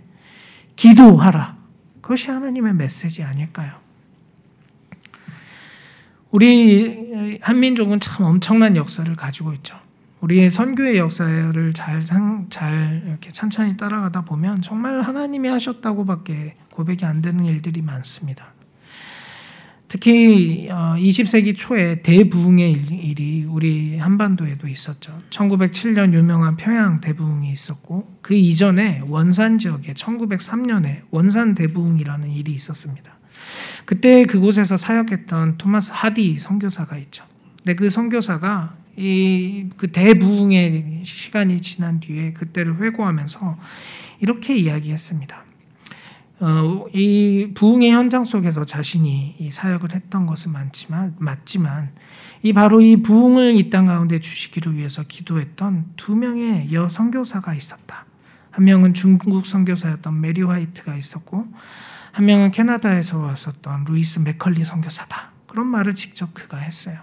기도하라. 0.76 1.63
그것이 2.04 2.30
하나님의 2.30 2.74
메시지 2.74 3.24
아닐까요? 3.24 3.72
우리 6.32 7.40
한민족은 7.42 8.02
참 8.02 8.26
엄청난 8.26 8.76
역사를 8.76 9.16
가지고 9.16 9.54
있죠. 9.54 9.80
우리의 10.20 10.50
선교의 10.50 10.98
역사를 10.98 11.74
잘, 11.74 12.02
잘 12.50 13.04
이렇게 13.08 13.30
천천히 13.30 13.78
따라가다 13.78 14.26
보면 14.26 14.62
정말 14.62 15.02
하나님이 15.02 15.48
하셨다고밖에 15.48 16.56
고백이 16.72 17.06
안 17.06 17.22
되는 17.22 17.46
일들이 17.46 17.82
많습니다. 17.82 18.53
특히 19.94 20.68
20세기 20.70 21.52
어, 21.52 21.56
초에 21.56 22.02
대부흥의 22.02 22.72
일이 22.72 23.46
우리 23.48 24.00
한반도에도 24.00 24.68
있었죠. 24.68 25.22
1907년 25.30 26.16
유명한 26.16 26.58
평양 26.58 27.00
대부흥이 27.00 27.52
있었고 27.52 28.18
그 28.24 28.34
이전에 28.34 29.04
원산 29.08 29.60
지역에 29.60 29.94
1903년에 29.94 31.02
원산 31.12 31.54
대부흥이라는 31.54 32.32
일이 32.32 32.54
있었습니다. 32.54 33.14
그때 33.86 34.26
그곳에서 34.26 34.78
사역했던 34.78 35.60
토마스 35.60 35.92
하디 35.94 36.40
선교사가 36.40 36.98
있죠. 36.98 37.24
근데 37.60 37.76
그 37.76 37.92
선교사가 37.92 38.76
이 38.98 39.70
그 39.78 39.92
대부흥의 39.92 41.04
시간이 41.06 41.62
지난 41.62 42.00
뒤에 42.00 42.34
그때를 42.34 42.78
회고하면서 42.78 43.60
이렇게 44.22 44.56
이야기했습니다. 44.58 45.43
어, 46.46 46.86
이 46.92 47.52
부흥의 47.54 47.90
현장 47.92 48.26
속에서 48.26 48.66
자신이 48.66 49.38
이 49.40 49.50
사역을 49.50 49.96
했던 49.96 50.26
것은 50.26 50.52
많지만 50.52 51.16
맞지만 51.18 51.92
이 52.42 52.52
바로 52.52 52.82
이 52.82 52.98
부흥을 53.02 53.56
이 53.56 53.70
땅 53.70 53.86
가운데 53.86 54.20
주시기를 54.20 54.76
위해서 54.76 55.04
기도했던 55.04 55.94
두 55.96 56.18
명의 56.18 56.74
여 56.74 56.90
선교사가 56.90 57.54
있었다. 57.54 58.06
한 58.52 58.66
명은 58.66 58.94
중국 58.94 59.46
선교사였던 59.48 60.20
메리 60.20 60.42
화이트가 60.42 60.98
있었고 60.98 61.48
한 62.12 62.26
명은 62.26 62.52
캐나다에서 62.52 63.20
왔었던 63.20 63.86
루이스 63.86 64.20
맥컬리 64.20 64.66
선교사다. 64.66 65.32
그런 65.48 65.68
말을 65.68 65.96
직접 65.96 66.34
그가 66.34 66.58
했어요. 66.58 66.98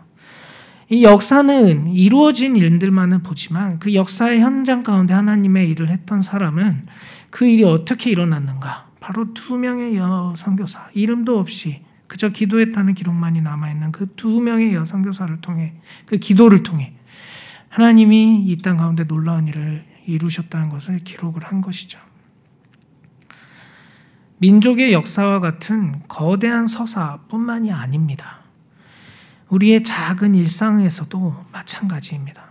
이 0.91 1.03
역사는 1.03 1.95
이루어진 1.95 2.57
일들만은 2.57 3.23
보지만 3.23 3.79
그 3.79 3.95
역사의 3.95 4.41
현장 4.41 4.83
가운데 4.83 5.15
하나님의 5.15 5.71
일을 5.71 5.89
했던 5.89 6.21
사람은 6.21 6.89
그 7.31 7.47
일이 7.47 7.65
어떻게 7.65 8.11
일어났는가? 8.11 8.90
바로 9.11 9.35
두 9.35 9.57
명의 9.57 9.97
여성교사 9.97 10.91
이름도 10.95 11.37
없이 11.37 11.83
그저 12.07 12.29
기도했다는 12.29 12.95
기록만이 12.95 13.41
남아 13.43 13.73
있는 13.73 13.91
그 13.91 14.07
두 14.15 14.41
명의 14.41 14.73
여성교사를 14.73 15.41
통해 15.41 15.75
그 16.07 16.17
기도를 16.17 16.63
통해 16.63 16.95
하나님이 17.71 18.45
이 18.47 18.57
땅 18.63 18.77
가운데 18.77 19.03
놀라운 19.03 19.49
일을 19.49 19.85
이루셨다는 20.07 20.69
것을 20.69 21.01
기록을 21.01 21.43
한 21.43 21.61
것이죠. 21.61 21.99
민족의 24.39 24.93
역사와 24.93 25.41
같은 25.41 26.03
거대한 26.07 26.69
서사뿐만이 26.69 27.73
아닙니다. 27.73 28.43
우리의 29.49 29.83
작은 29.83 30.37
일상에서도 30.37 31.47
마찬가지입니다. 31.51 32.45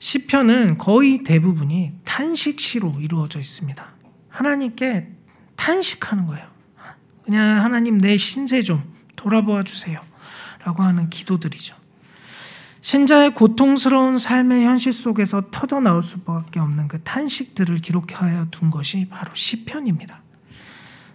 시편은 0.00 0.76
거의 0.76 1.24
대부분이 1.24 1.94
탄식시로 2.04 2.96
이루어져 3.00 3.38
있습니다. 3.38 3.86
하나님께 4.28 5.19
탄식하는 5.60 6.26
거예요. 6.26 6.46
그냥 7.22 7.62
하나님 7.62 7.98
내 7.98 8.16
신세 8.16 8.62
좀 8.62 8.82
돌아보아 9.14 9.62
주세요. 9.62 10.00
라고 10.64 10.82
하는 10.82 11.10
기도들이죠. 11.10 11.76
신자의 12.80 13.34
고통스러운 13.34 14.16
삶의 14.16 14.64
현실 14.64 14.94
속에서 14.94 15.44
터져 15.50 15.80
나올 15.80 16.02
수밖에 16.02 16.60
없는 16.60 16.88
그 16.88 17.02
탄식들을 17.02 17.76
기록하여 17.76 18.48
둔 18.50 18.70
것이 18.70 19.06
바로 19.10 19.34
시편입니다. 19.34 20.22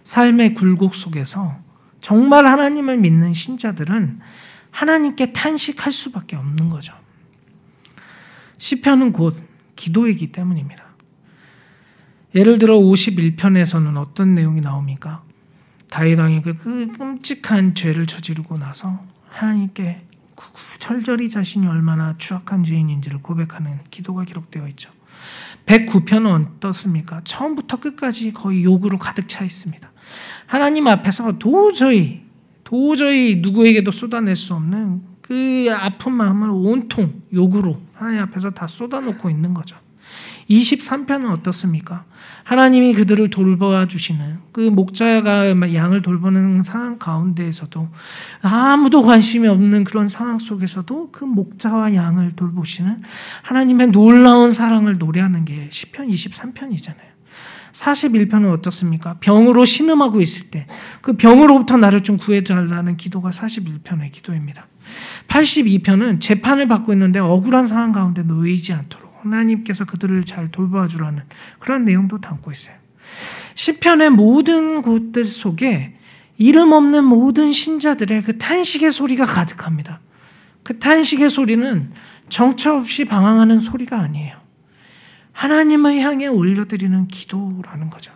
삶의 0.04 0.54
굴곡 0.54 0.94
속에서 0.94 1.56
정말 2.00 2.46
하나님을 2.46 2.98
믿는 2.98 3.32
신자들은 3.32 4.20
하나님께 4.70 5.32
탄식할 5.32 5.92
수밖에 5.92 6.36
없는 6.36 6.70
거죠. 6.70 6.94
시편은 8.58 9.10
곧 9.10 9.36
기도이기 9.74 10.30
때문입니다. 10.30 10.85
예를 12.36 12.58
들어 12.58 12.78
51편에서는 12.78 13.96
어떤 13.96 14.34
내용이 14.34 14.60
나옵니까? 14.60 15.22
다윗 15.88 16.18
왕이 16.18 16.42
그 16.42 16.92
끔찍한 16.92 17.74
죄를 17.74 18.06
저지르고 18.06 18.58
나서 18.58 19.00
하나님께 19.30 20.02
철저히 20.78 21.30
자신이 21.30 21.66
얼마나 21.66 22.14
추악한 22.18 22.62
죄인인지를 22.62 23.22
고백하는 23.22 23.78
기도가 23.90 24.24
기록되어 24.24 24.68
있죠. 24.68 24.90
109편은 25.64 26.56
어떻습니까? 26.56 27.22
처음부터 27.24 27.80
끝까지 27.80 28.34
거의 28.34 28.64
욕으로 28.64 28.98
가득 28.98 29.28
차 29.28 29.42
있습니다. 29.42 29.90
하나님 30.46 30.86
앞에서 30.88 31.38
도저히 31.38 32.26
도저히 32.64 33.36
누구에게도 33.36 33.90
쏟아낼 33.92 34.36
수 34.36 34.52
없는 34.52 35.00
그 35.22 35.68
아픈 35.70 36.12
마음을 36.12 36.50
온통 36.50 37.22
욕으로 37.32 37.80
하나님 37.94 38.20
앞에서 38.24 38.50
다 38.50 38.66
쏟아놓고 38.66 39.30
있는 39.30 39.54
거죠. 39.54 39.76
23편은 40.48 41.30
어떻습니까? 41.30 42.04
하나님이 42.44 42.94
그들을 42.94 43.30
돌봐 43.30 43.86
주시는 43.86 44.38
그 44.52 44.60
목자가 44.60 45.50
양을 45.74 46.02
돌보는 46.02 46.62
상황 46.62 46.98
가운데에서도 46.98 47.88
아무도 48.42 49.02
관심이 49.02 49.48
없는 49.48 49.84
그런 49.84 50.08
상황 50.08 50.38
속에서도 50.38 51.10
그 51.10 51.24
목자와 51.24 51.94
양을 51.94 52.36
돌보시는 52.36 53.02
하나님의 53.42 53.88
놀라운 53.88 54.52
사랑을 54.52 54.98
노래하는 54.98 55.44
게 55.44 55.68
시편 55.72 56.08
23편이잖아요. 56.08 57.16
41편은 57.72 58.50
어떻습니까? 58.54 59.16
병으로 59.20 59.64
신음하고 59.64 60.22
있을 60.22 60.50
때 60.50 60.66
그 61.06 61.12
병으로부터 61.12 61.76
나를 61.76 62.02
좀 62.02 62.16
구해달라는 62.16 62.96
기도가 62.96 63.30
41편의 63.30 64.10
기도입니다. 64.10 64.66
82편은 65.28 66.20
재판을 66.20 66.66
받고 66.66 66.92
있는데 66.94 67.20
억울한 67.20 67.68
상황 67.68 67.92
가운데 67.92 68.24
놓이지 68.24 68.72
않도록 68.72 69.05
하나님께서 69.32 69.84
그들을 69.84 70.24
잘 70.24 70.50
돌봐 70.50 70.88
주라는 70.88 71.22
그런 71.58 71.84
내용도 71.84 72.20
담고 72.20 72.52
있어요. 72.52 72.74
시편의 73.54 74.10
모든 74.10 74.82
곳들 74.82 75.24
속에 75.24 75.96
이름 76.38 76.72
없는 76.72 77.04
모든 77.04 77.52
신자들의 77.52 78.22
그 78.22 78.38
탄식의 78.38 78.92
소리가 78.92 79.24
가득합니다. 79.24 80.00
그 80.62 80.78
탄식의 80.78 81.30
소리는 81.30 81.92
정처 82.28 82.74
없이 82.74 83.04
방황하는 83.04 83.60
소리가 83.60 84.00
아니에요. 84.00 84.36
하나님을 85.32 85.98
향해 86.00 86.26
올려드리는 86.26 87.08
기도라는 87.08 87.90
거죠. 87.90 88.12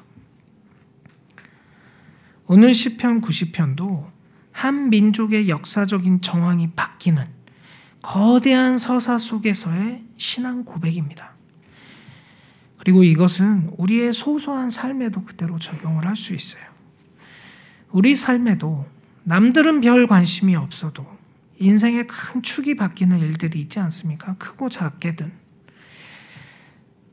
오늘 2.47 2.75
시편 2.75 3.21
90편도 3.21 4.09
한 4.53 4.91
민족의 4.91 5.49
역사적인 5.49 6.21
정황이 6.23 6.71
바뀌는 6.75 7.25
거대한 8.03 8.79
서사 8.79 9.19
속에서의 9.19 10.03
신앙 10.21 10.65
고백입니다. 10.65 11.33
그리고 12.79 13.03
이것은 13.03 13.73
우리의 13.77 14.13
소소한 14.15 14.71
삶에도 14.71 15.23
그대로 15.25 15.59
적용을 15.59 16.07
할 16.07 16.17
수 16.17 16.35
있어요. 16.35 16.63
우리 17.91 18.15
삶에도 18.15 18.87
남들은 19.25 19.81
별 19.81 20.07
관심이 20.07 20.55
없어도 20.57 21.07
인생의 21.59 22.07
큰 22.07 22.43
축이 22.43 22.77
바뀌는 22.77 23.19
일들이 23.19 23.61
있지 23.61 23.81
않습니까? 23.81 24.37
크고 24.39 24.69
작게든. 24.71 25.33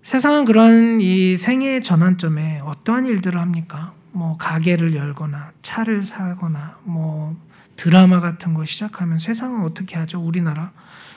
세상은 0.03 0.45
그런 0.45 1.01
이 1.01 1.35
생애의 1.35 1.81
전환점에 1.81 2.61
어떠한 2.63 3.07
일들을 3.07 3.39
합니까? 3.39 3.93
뭐 4.11 4.37
가게를 4.37 4.95
열거나 4.95 5.51
차를 5.61 6.03
사거나 6.03 6.79
뭐 6.83 7.35
드라마 7.75 8.19
같은 8.21 8.53
거 8.53 8.63
시작하면 8.63 9.19
세상은 9.19 9.63
어떻게 9.63 9.97
하죠? 9.97 10.21
우리나라 10.21 10.71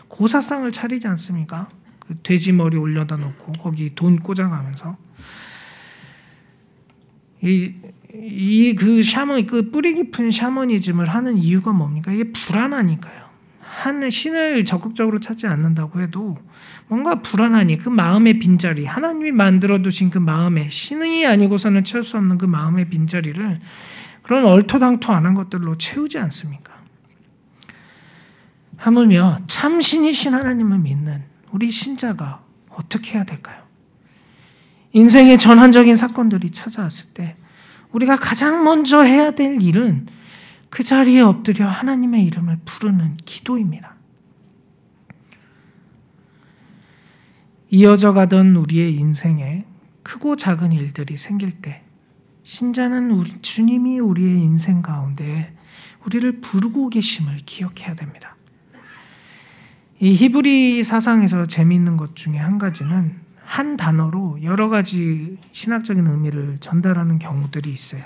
고사상을 0.09 0.70
차리지 0.72 1.07
않습니까? 1.09 1.68
그 2.11 2.16
돼지 2.25 2.51
머리 2.51 2.77
올려다 2.77 3.16
놓고 3.16 3.53
거기 3.53 3.94
돈 3.94 4.18
꽂아가면서 4.18 4.96
이그 7.40 9.05
샤먼 9.05 9.46
그 9.46 9.70
뿌리 9.70 9.94
깊은 9.94 10.33
샤머니즘을 10.33 11.09
하는 11.09 11.38
이유가 11.38 11.70
뭡니까? 11.70 12.11
이게 12.11 12.33
불안하니까요. 12.33 13.31
한 13.61 14.11
신을 14.11 14.64
적극적으로 14.64 15.20
찾지 15.20 15.46
않는다고 15.46 16.01
해도 16.01 16.37
뭔가 16.88 17.23
불안하니 17.23 17.79
그 17.79 17.88
마음의 17.88 18.40
빈자리 18.40 18.87
하나님이 18.87 19.31
만들어 19.31 19.81
두신 19.81 20.11
그 20.11 20.18
마음의 20.18 20.68
신이 20.68 21.25
아니고서는 21.25 21.85
채울 21.85 22.03
수 22.03 22.16
없는 22.16 22.38
그 22.38 22.46
마음의 22.46 22.90
빈자리를 22.90 23.61
그런 24.23 24.44
얼토당토 24.46 25.12
안한 25.12 25.35
것들로 25.35 25.79
채우지 25.79 26.18
않습니까? 26.18 26.73
하물며 28.79 29.42
참신이신 29.46 30.35
하나님을 30.35 30.79
믿는 30.79 31.30
우리 31.53 31.71
신자가 31.71 32.43
어떻게 32.69 33.15
해야 33.15 33.25
될까요? 33.25 33.63
인생의 34.93 35.39
전환적인 35.39 35.97
사건들이 35.97 36.51
찾아왔을 36.51 37.07
때 37.15 37.37
우리가 37.93 38.17
가장 38.17 38.65
먼저 38.65 39.03
해야 39.03 39.33
될 39.33 39.61
일은 39.61 40.07
그 40.69 40.83
자리에 40.83 41.21
엎드려 41.21 41.69
하나님의 41.69 42.25
이름을 42.25 42.59
부르는 42.65 43.17
기도입니다. 43.25 43.97
이어져 47.71 48.13
가던 48.13 48.57
우리의 48.57 48.95
인생에 48.95 49.65
크고 50.03 50.37
작은 50.37 50.73
일들이 50.73 51.17
생길 51.17 51.51
때 51.53 51.83
신자는 52.43 53.11
우리, 53.13 53.41
주님이 53.43 54.01
우리의 54.01 54.41
인생 54.41 54.83
가운데 54.83 55.55
우리를 56.05 56.41
부르고 56.41 56.89
계심을 56.89 57.39
기억해야 57.47 57.95
됩니다. 57.95 58.37
이 60.03 60.15
히브리 60.15 60.83
사상에서 60.83 61.45
재미있는 61.45 61.99
것 61.99 62.17
중에 62.17 62.39
한 62.39 62.57
가지는 62.57 63.21
한 63.45 63.77
단어로 63.77 64.39
여러 64.43 64.71
가지 64.71 65.37
신학적인 65.53 66.07
의미를 66.07 66.57
전달하는 66.59 67.19
경우들이 67.19 67.71
있어요. 67.71 68.03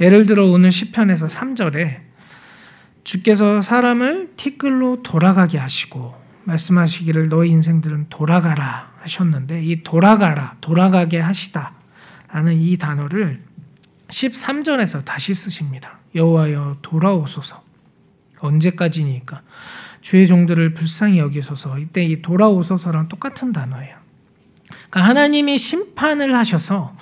예를 0.00 0.24
들어 0.24 0.46
오늘 0.46 0.72
시편에서 0.72 1.26
3절에 1.26 2.00
주께서 3.04 3.60
사람을 3.60 4.32
티끌로 4.36 5.02
돌아가게 5.02 5.58
하시고 5.58 6.14
말씀하시기를 6.44 7.28
너희 7.28 7.50
인생들은 7.50 8.06
돌아가라 8.08 8.92
하셨는데 9.00 9.62
이 9.62 9.82
돌아가라 9.82 10.56
돌아가게 10.62 11.20
하시다 11.20 11.74
라는 12.28 12.58
이 12.58 12.78
단어를 12.78 13.42
13절에서 14.08 15.04
다시 15.04 15.34
쓰십니다. 15.34 15.98
여호와여 16.14 16.78
돌아오소서. 16.80 17.62
언제까지니까 18.38 19.42
주의 20.02 20.26
종들을 20.26 20.74
불쌍히 20.74 21.18
여기소서. 21.18 21.78
이때 21.78 22.04
이 22.04 22.20
돌아오소서랑 22.20 23.08
똑같은 23.08 23.52
단어예요. 23.52 23.96
그러니까 24.66 25.04
하나님이 25.04 25.56
심판을 25.56 26.36
하셔서 26.36 26.94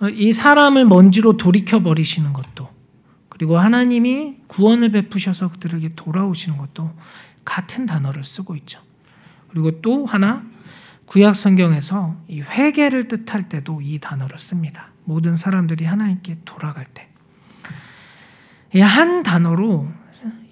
어, 0.00 0.08
이 0.08 0.32
사람을 0.32 0.86
먼지로 0.86 1.36
돌이켜 1.36 1.80
버리시는 1.80 2.32
것도 2.32 2.68
그리고 3.28 3.58
하나님이 3.58 4.38
구원을 4.48 4.90
베푸셔서 4.90 5.50
그들에게 5.50 5.90
돌아오시는 5.94 6.58
것도 6.58 6.90
같은 7.44 7.86
단어를 7.86 8.24
쓰고 8.24 8.56
있죠. 8.56 8.80
그리고 9.48 9.80
또 9.80 10.06
하나 10.06 10.44
구약 11.06 11.36
성경에서 11.36 12.16
이 12.28 12.40
회개를 12.40 13.08
뜻할 13.08 13.48
때도 13.48 13.80
이 13.82 13.98
단어를 13.98 14.38
씁니다. 14.38 14.88
모든 15.04 15.36
사람들이 15.36 15.84
하나님께 15.84 16.38
돌아갈 16.44 16.86
때. 16.86 17.08
한 18.80 19.22
단어로 19.22 19.90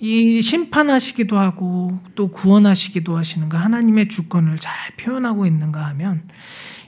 이 0.01 0.43
심판하시기도 0.43 1.39
하고 1.39 2.01
또 2.15 2.29
구원하시기도 2.31 3.17
하시는가 3.17 3.59
하나님의 3.59 4.09
주권을 4.09 4.59
잘 4.59 4.73
표현하고 4.97 5.47
있는가 5.47 5.85
하면 5.89 6.23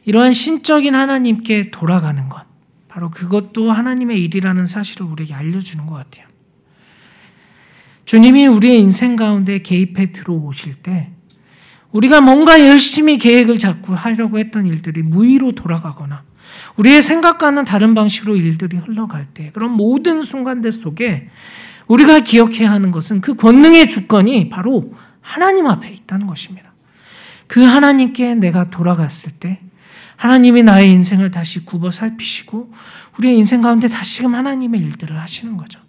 이러한 0.05 0.33
신적인 0.33 0.95
하나님께 0.95 1.71
돌아가는 1.71 2.29
것 2.29 2.45
바로 2.89 3.11
그것도 3.11 3.73
하나님의 3.73 4.23
일이라는 4.23 4.67
사실을 4.67 5.07
우리에게 5.07 5.35
알려주는 5.35 5.87
것 5.87 5.95
같아요. 5.95 6.27
주님이 8.05 8.47
우리의 8.47 8.81
인생 8.81 9.17
가운데 9.17 9.63
개입해 9.63 10.13
들어오실 10.13 10.75
때 10.75 11.11
우리가 11.93 12.21
뭔가 12.21 12.67
열심히 12.67 13.19
계획을 13.19 13.59
잡고 13.59 13.95
하려고 13.95 14.39
했던 14.39 14.67
일들이 14.67 15.03
무의로 15.03 15.53
돌아가거나 15.53 16.25
우리의 16.77 17.03
생각과는 17.03 17.65
다른 17.65 17.95
방식으로 17.95 18.37
일들이 18.37 18.77
흘러갈 18.77 19.27
때 19.33 19.51
그런 19.53 19.71
모든 19.73 20.23
순간들 20.23 20.73
속에 20.73 21.29
우리가 21.93 22.21
기억해야 22.21 22.71
하는 22.71 22.91
것은 22.91 23.21
그 23.21 23.35
권능의 23.35 23.87
주권이 23.87 24.49
바로 24.49 24.95
하나님 25.21 25.67
앞에 25.67 25.91
있다는 25.91 26.27
것입니다. 26.27 26.73
그 27.47 27.63
하나님께 27.63 28.35
내가 28.37 28.71
돌아갔을 28.71 29.31
때 29.33 29.61
하나님이 30.17 30.63
나의 30.63 30.91
인생을 30.91 31.31
다시 31.31 31.67
굽어 31.67 31.91
살피시고 31.91 32.73
우리의 33.19 33.37
인생 33.37 33.61
가운데 33.61 33.89
다시금 33.89 34.35
하나님의 34.35 34.81
일들을 34.81 35.21
하시는 35.21 35.59
거죠. 35.59 35.81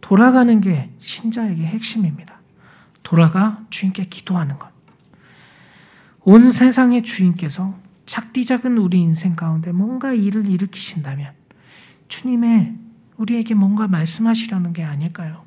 돌아가는 0.00 0.60
게 0.60 0.90
신자에게 1.00 1.64
핵심입니다. 1.64 2.38
돌아가 3.02 3.58
주인께 3.70 4.04
기도하는 4.04 4.58
것. 4.58 4.68
온 6.20 6.52
세상의 6.52 7.02
주인께서 7.02 7.74
작디 8.06 8.44
작은 8.44 8.78
우리 8.78 9.00
인생 9.00 9.34
가운데 9.34 9.72
뭔가 9.72 10.12
일을 10.12 10.46
일으키신다면 10.46 11.32
주님의 12.06 12.83
우리에게 13.16 13.54
뭔가 13.54 13.88
말씀하시려는 13.88 14.72
게 14.72 14.82
아닐까요? 14.82 15.44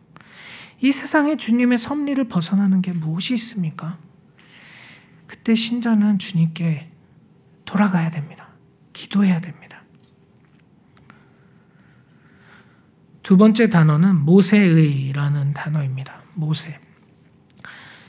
이 0.79 0.91
세상에 0.91 1.37
주님의 1.37 1.77
섭리를 1.77 2.23
벗어나는 2.27 2.81
게 2.81 2.93
무엇이 2.93 3.33
있습니까? 3.33 3.97
그때 5.25 5.55
신자는 5.55 6.19
주님께 6.19 6.89
돌아가야 7.65 8.09
됩니다. 8.09 8.47
기도해야 8.93 9.41
됩니다. 9.41 9.81
두 13.23 13.35
번째 13.35 13.69
단어는 13.69 14.15
모세의라는 14.23 15.53
단어입니다. 15.53 16.21
모세. 16.33 16.79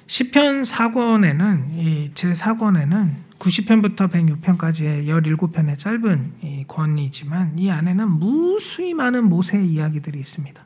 시편 0.06 0.62
4권에는 0.62 2.14
제 2.14 2.30
4권에는 2.30 3.27
90편부터 3.38 4.10
106편까지의 4.10 5.06
17편의 5.06 5.78
짧은 5.78 6.32
이 6.42 6.64
권이지만 6.66 7.58
이 7.58 7.70
안에는 7.70 8.10
무수히 8.10 8.94
많은 8.94 9.28
모세의 9.28 9.66
이야기들이 9.66 10.18
있습니다. 10.18 10.60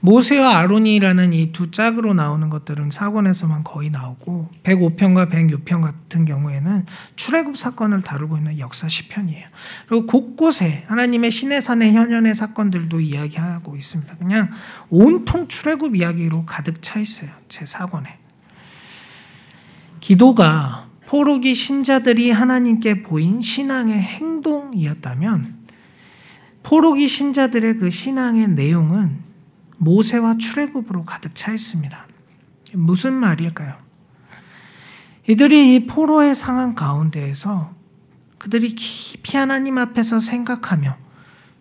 모세와 0.00 0.58
아론이라는 0.58 1.32
이 1.32 1.52
두 1.52 1.70
짝으로 1.70 2.14
나오는 2.14 2.50
것들은 2.50 2.90
사권에서만 2.90 3.64
거의 3.64 3.90
나오고 3.90 4.50
105편과 4.62 5.30
106편 5.30 5.80
같은 5.82 6.24
경우에는 6.24 6.86
출애굽 7.16 7.56
사건을 7.56 8.02
다루고 8.02 8.36
있는 8.36 8.58
역사 8.58 8.88
시편이에요. 8.88 9.46
그리고 9.88 10.06
곳곳에 10.06 10.84
하나님의 10.88 11.30
신의 11.30 11.60
산의 11.60 11.94
현현의 11.94 12.34
사건들도 12.34 13.00
이야기하고 13.00 13.76
있습니다. 13.76 14.16
그냥 14.16 14.50
온통 14.90 15.48
출애굽 15.48 15.96
이야기로 15.96 16.44
가득 16.46 16.82
차 16.82 17.00
있어요. 17.00 17.30
제 17.48 17.64
사권에. 17.64 18.18
기도가 20.00 20.87
포로기 21.08 21.54
신자들이 21.54 22.30
하나님께 22.30 23.02
보인 23.02 23.40
신앙의 23.40 23.98
행동이었다면 23.98 25.56
포로기 26.62 27.08
신자들의 27.08 27.78
그 27.78 27.88
신앙의 27.88 28.48
내용은 28.48 29.16
모세와 29.78 30.36
출애굽으로 30.36 31.06
가득 31.06 31.34
차 31.34 31.50
있습니다. 31.54 32.06
무슨 32.74 33.14
말일까요? 33.14 33.74
이들이 35.26 35.76
이 35.76 35.86
포로의 35.86 36.34
상황 36.34 36.74
가운데에서 36.74 37.72
그들이 38.36 38.68
깊이 38.74 39.38
하나님 39.38 39.78
앞에서 39.78 40.20
생각하며 40.20 40.94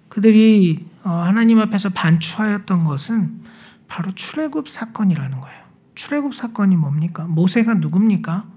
그들이 0.09 0.85
어, 1.05 1.09
하나님 1.09 1.59
앞에서 1.59 1.91
반추하였던 1.91 2.83
것은 2.83 3.43
바로 3.87 4.13
출애굽 4.13 4.67
사건이라는 4.67 5.39
거예요. 5.39 5.63
출애굽 5.95 6.35
사건이 6.35 6.75
뭡니까? 6.75 7.23
모세가 7.23 7.75
누굽니까? 7.75 8.56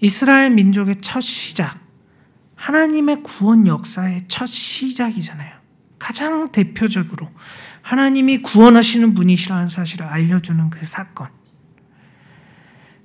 이스라엘 0.00 0.50
민족의 0.50 0.96
첫 1.00 1.20
시작, 1.20 1.78
하나님의 2.56 3.22
구원 3.22 3.66
역사의 3.66 4.22
첫 4.28 4.46
시작이잖아요. 4.46 5.54
가장 5.98 6.50
대표적으로 6.52 7.30
하나님이 7.82 8.38
구원하시는 8.42 9.14
분이시라는 9.14 9.68
사실을 9.68 10.06
알려주는 10.06 10.70
그 10.70 10.86
사건. 10.86 11.28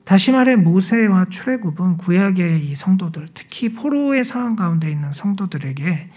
다시 0.04 0.32
말해 0.32 0.56
모세와 0.56 1.26
출애굽은 1.26 1.98
구약의 1.98 2.66
이 2.66 2.76
성도들, 2.76 3.28
특히 3.34 3.74
포로의 3.74 4.26
상황 4.26 4.56
가운데 4.56 4.90
있는 4.90 5.14
성도들에게 5.14 6.10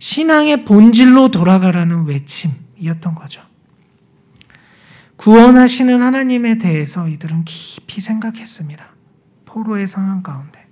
신앙의 0.00 0.64
본질로 0.64 1.30
돌아가라는 1.30 2.06
외침이었던 2.06 3.14
거죠. 3.14 3.42
구원하시는 5.16 6.02
하나님에 6.02 6.58
대해서 6.58 7.08
이들은 7.08 7.44
깊이 7.44 8.00
생각했습니다. 8.00 8.97
포로의 9.58 9.88
상황 9.88 10.22
가운데. 10.22 10.66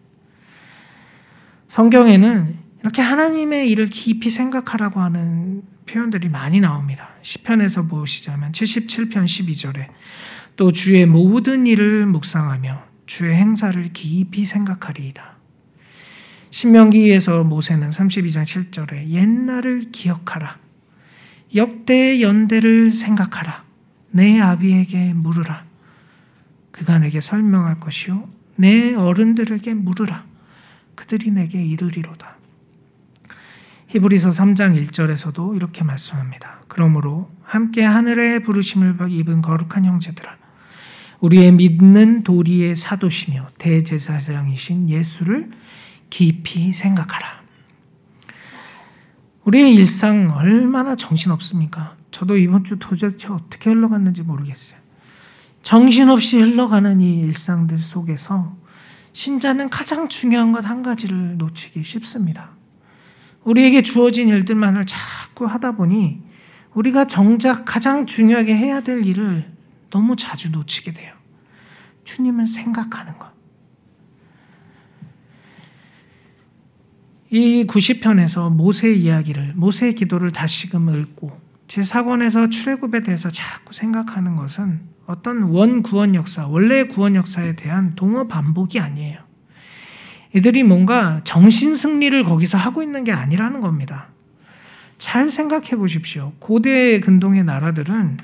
성경에는 1.66 2.57
이렇게 2.83 3.03
하나님의 3.03 3.68
일을 3.70 3.88
깊이 3.88 4.31
생각하라고 4.31 5.01
하는 5.01 5.62
표현들이 5.87 6.29
많이 6.29 6.61
나옵니다. 6.61 7.11
시편에서 7.22 7.87
보시자면 7.87 8.53
77편 8.53 9.25
12절에 9.25 9.88
또 10.55 10.70
주의 10.72 11.05
모든 11.05 11.66
일을 11.66 12.07
묵상하며 12.07 12.85
주의 13.07 13.35
행사를 13.35 13.92
깊이 13.92 14.44
생각하리이다. 14.44 15.37
신명기에서 16.51 17.44
모세는 17.44 17.90
32장 17.90 18.42
7절에 18.42 19.09
옛날을 19.09 19.90
기억하라. 19.92 20.59
역대의 21.55 22.22
연대를 22.22 22.92
생각하라. 22.92 23.64
내 24.11 24.40
아비에게 24.40 25.12
물으라. 25.14 25.64
그가 26.70 26.99
내게 26.99 27.20
설명할 27.20 27.81
것이요 27.81 28.29
내 28.56 28.94
어른들에게 28.94 29.74
물으라. 29.74 30.24
그들이 30.94 31.30
내게 31.30 31.62
이르리로다. 31.62 32.36
히브리서 33.88 34.30
3장 34.30 34.80
1절에서도 34.82 35.54
이렇게 35.54 35.84
말씀합니다. 35.84 36.60
그러므로 36.68 37.30
함께 37.42 37.82
하늘의 37.82 38.42
부르심을 38.42 38.96
입은 39.10 39.42
거룩한 39.42 39.84
형제들아 39.84 40.36
우리의 41.20 41.52
믿는 41.52 42.24
도리의 42.24 42.76
사도시며 42.76 43.48
대제사장이신 43.58 44.88
예수를 44.88 45.50
깊이 46.10 46.72
생각하라. 46.72 47.42
우리의 49.44 49.74
일상 49.74 50.32
얼마나 50.34 50.96
정신없습니까? 50.96 51.96
저도 52.10 52.36
이번 52.36 52.64
주 52.64 52.78
도대체 52.78 53.28
어떻게 53.28 53.70
흘러갔는지 53.70 54.22
모르겠어요. 54.22 54.86
정신없이 55.66 56.37
흘러가는 56.38 57.00
이 57.00 57.18
일상들 57.18 57.79
속에서 57.79 58.57
신자는 59.12 59.68
가장 59.68 60.09
중요한 60.09 60.52
것 60.52 60.64
한 60.64 60.85
가지를 60.85 61.38
놓치기 61.38 61.83
쉽습니다. 61.83 62.50
우리에게 63.42 63.83
주어진 63.83 64.29
일들만을 64.29 64.87
자꾸 64.87 65.44
하다 65.46 65.72
보니 65.72 66.22
우리가 66.74 67.09
정작 67.09 67.64
가장 67.64 68.07
중요하게 68.07 68.55
해야 68.57 68.81
될 68.81 69.05
일을 69.05 69.50
너무 69.90 70.14
자주 70.14 70.52
놓치게 70.52 70.92
돼요. 70.92 71.12
주님은 72.05 72.46
생각하는 72.46 73.18
것. 73.18 73.33
이 77.29 77.66
90편에서 77.66 78.55
모세 78.55 78.92
이야기를, 78.92 79.55
모세의 79.57 79.96
기도를 79.96 80.31
다시금 80.31 80.94
읽고 81.00 81.37
제4권에서 81.66 82.52
출애굽에 82.52 83.00
대해서 83.00 83.29
자꾸 83.29 83.72
생각하는 83.72 84.37
것은 84.37 84.94
어떤 85.06 85.44
원 85.44 85.82
구원 85.82 86.14
역사, 86.14 86.46
원래 86.46 86.84
구원 86.84 87.14
역사에 87.14 87.54
대한 87.56 87.94
동어 87.94 88.26
반복이 88.26 88.80
아니에요. 88.80 89.18
이들이 90.34 90.64
뭔가 90.64 91.20
정신 91.24 91.76
승리를 91.76 92.24
거기서 92.24 92.58
하고 92.58 92.82
있는 92.82 93.04
게 93.04 93.12
아니라는 93.12 93.60
겁니다. 93.60 94.08
잘 94.98 95.30
생각해 95.30 95.76
보십시오. 95.76 96.32
고대 96.38 97.00
근동의 97.00 97.44
나라들은 97.44 98.18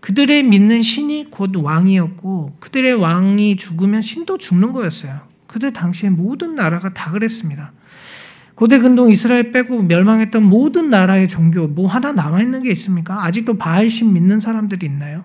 그들의 0.00 0.42
믿는 0.44 0.82
신이 0.82 1.28
곧 1.30 1.56
왕이었고 1.56 2.56
그들의 2.60 2.94
왕이 2.94 3.56
죽으면 3.56 4.02
신도 4.02 4.38
죽는 4.38 4.72
거였어요. 4.72 5.20
그들 5.46 5.72
당시에 5.72 6.10
모든 6.10 6.54
나라가 6.54 6.92
다 6.92 7.10
그랬습니다. 7.10 7.72
고대 8.54 8.78
근동 8.78 9.10
이스라엘 9.10 9.52
빼고 9.52 9.82
멸망했던 9.82 10.42
모든 10.42 10.90
나라의 10.90 11.28
종교 11.28 11.66
뭐 11.66 11.88
하나 11.88 12.12
남아 12.12 12.42
있는 12.42 12.62
게 12.62 12.70
있습니까? 12.72 13.24
아직도 13.24 13.56
바알신 13.56 14.12
믿는 14.12 14.38
사람들이 14.38 14.86
있나요? 14.86 15.24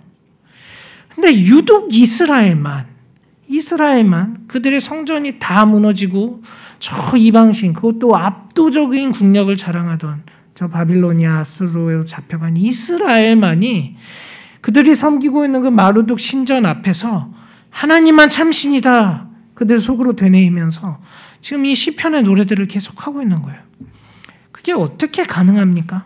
근데 1.15 1.33
유독 1.33 1.93
이스라엘만 1.93 2.85
이스라엘만 3.47 4.45
그들의 4.47 4.81
성전이 4.81 5.39
다 5.39 5.65
무너지고 5.65 6.43
저 6.79 7.15
이방신 7.15 7.73
그것도 7.73 8.15
압도적인 8.15 9.11
국력을 9.11 9.55
자랑하던 9.55 10.23
저 10.53 10.67
바빌로니아 10.67 11.39
아수르에 11.39 12.03
잡혀간 12.05 12.57
이스라엘만이 12.57 13.95
그들이 14.61 14.95
섬기고 14.95 15.45
있는 15.45 15.61
그 15.61 15.67
마루둑 15.67 16.19
신전 16.19 16.65
앞에서 16.65 17.31
하나님만 17.69 18.29
참신이다 18.29 19.27
그들 19.53 19.79
속으로 19.79 20.15
되뇌이면서 20.15 20.99
지금 21.39 21.65
이 21.65 21.75
시편의 21.75 22.23
노래들을 22.23 22.67
계속 22.67 23.05
하고 23.05 23.21
있는 23.21 23.41
거예요. 23.41 23.59
그게 24.51 24.73
어떻게 24.73 25.23
가능합니까? 25.23 26.05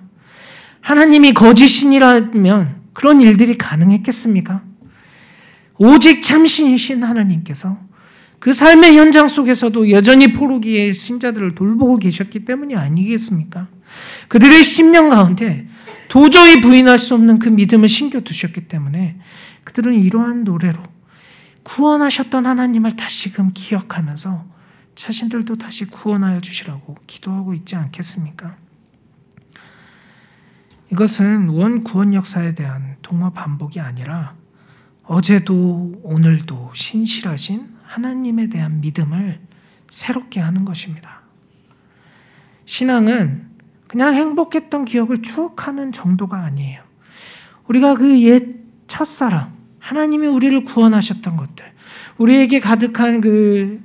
하나님이 0.81 1.33
거짓신이라면 1.33 2.75
그런 2.93 3.21
일들이 3.21 3.57
가능했겠습니까? 3.57 4.68
오직 5.79 6.21
참신이신 6.21 7.03
하나님께서 7.03 7.79
그 8.37 8.53
삶의 8.53 8.97
현장 8.97 9.27
속에서도 9.27 9.89
여전히 9.91 10.31
포르기의 10.33 10.93
신자들을 10.93 11.55
돌보고 11.55 11.97
계셨기 11.97 12.45
때문이 12.45 12.75
아니겠습니까? 12.75 13.67
그들의 14.27 14.63
심령 14.63 15.09
가운데 15.09 15.67
도저히 16.09 16.61
부인할 16.61 16.99
수 16.99 17.13
없는 17.15 17.39
그 17.39 17.49
믿음을 17.49 17.87
심겨두셨기 17.87 18.67
때문에 18.67 19.17
그들은 19.63 19.93
이러한 19.93 20.43
노래로 20.43 20.83
구원하셨던 21.63 22.45
하나님을 22.45 22.95
다시금 22.95 23.51
기억하면서 23.53 24.45
자신들도 24.95 25.57
다시 25.57 25.85
구원하여 25.85 26.41
주시라고 26.41 26.97
기도하고 27.07 27.53
있지 27.53 27.77
않겠습니까? 27.77 28.57
이것은 30.91 31.49
원 31.49 31.83
구원 31.83 32.13
역사에 32.13 32.53
대한 32.55 32.97
동화 33.01 33.29
반복이 33.29 33.79
아니라 33.79 34.38
어제도 35.09 35.99
오늘도 36.03 36.71
신실하신 36.75 37.67
하나님에 37.83 38.47
대한 38.47 38.79
믿음을 38.79 39.39
새롭게 39.89 40.39
하는 40.39 40.65
것입니다. 40.65 41.21
신앙은 42.65 43.47
그냥 43.87 44.13
행복했던 44.13 44.85
기억을 44.85 45.23
추억하는 45.23 45.91
정도가 45.91 46.37
아니에요. 46.37 46.83
우리가 47.67 47.95
그 47.95 48.19
옛 48.21 48.59
첫사랑, 48.85 49.51
하나님이 49.79 50.27
우리를 50.27 50.63
구원하셨던 50.63 51.37
것들, 51.37 51.65
우리에게 52.19 52.59
가득한 52.59 53.21
그 53.21 53.81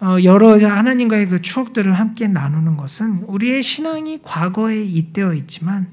어, 0.00 0.16
여러 0.24 0.58
하나님과의 0.58 1.28
그 1.28 1.42
추억들을 1.42 1.98
함께 1.98 2.26
나누는 2.26 2.78
것은 2.78 3.24
우리의 3.26 3.62
신앙이 3.62 4.20
과거에 4.22 4.82
잇대어 4.82 5.34
있지만 5.34 5.88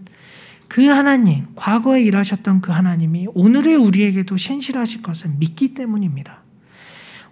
그 0.68 0.86
하나님, 0.88 1.46
과거에 1.56 2.04
일하셨던 2.04 2.62
그 2.62 2.72
하나님이 2.72 3.28
오늘의 3.34 3.76
우리에게도 3.76 4.38
신실하실 4.38 5.02
것을 5.02 5.32
믿기 5.38 5.74
때문입니다. 5.74 6.42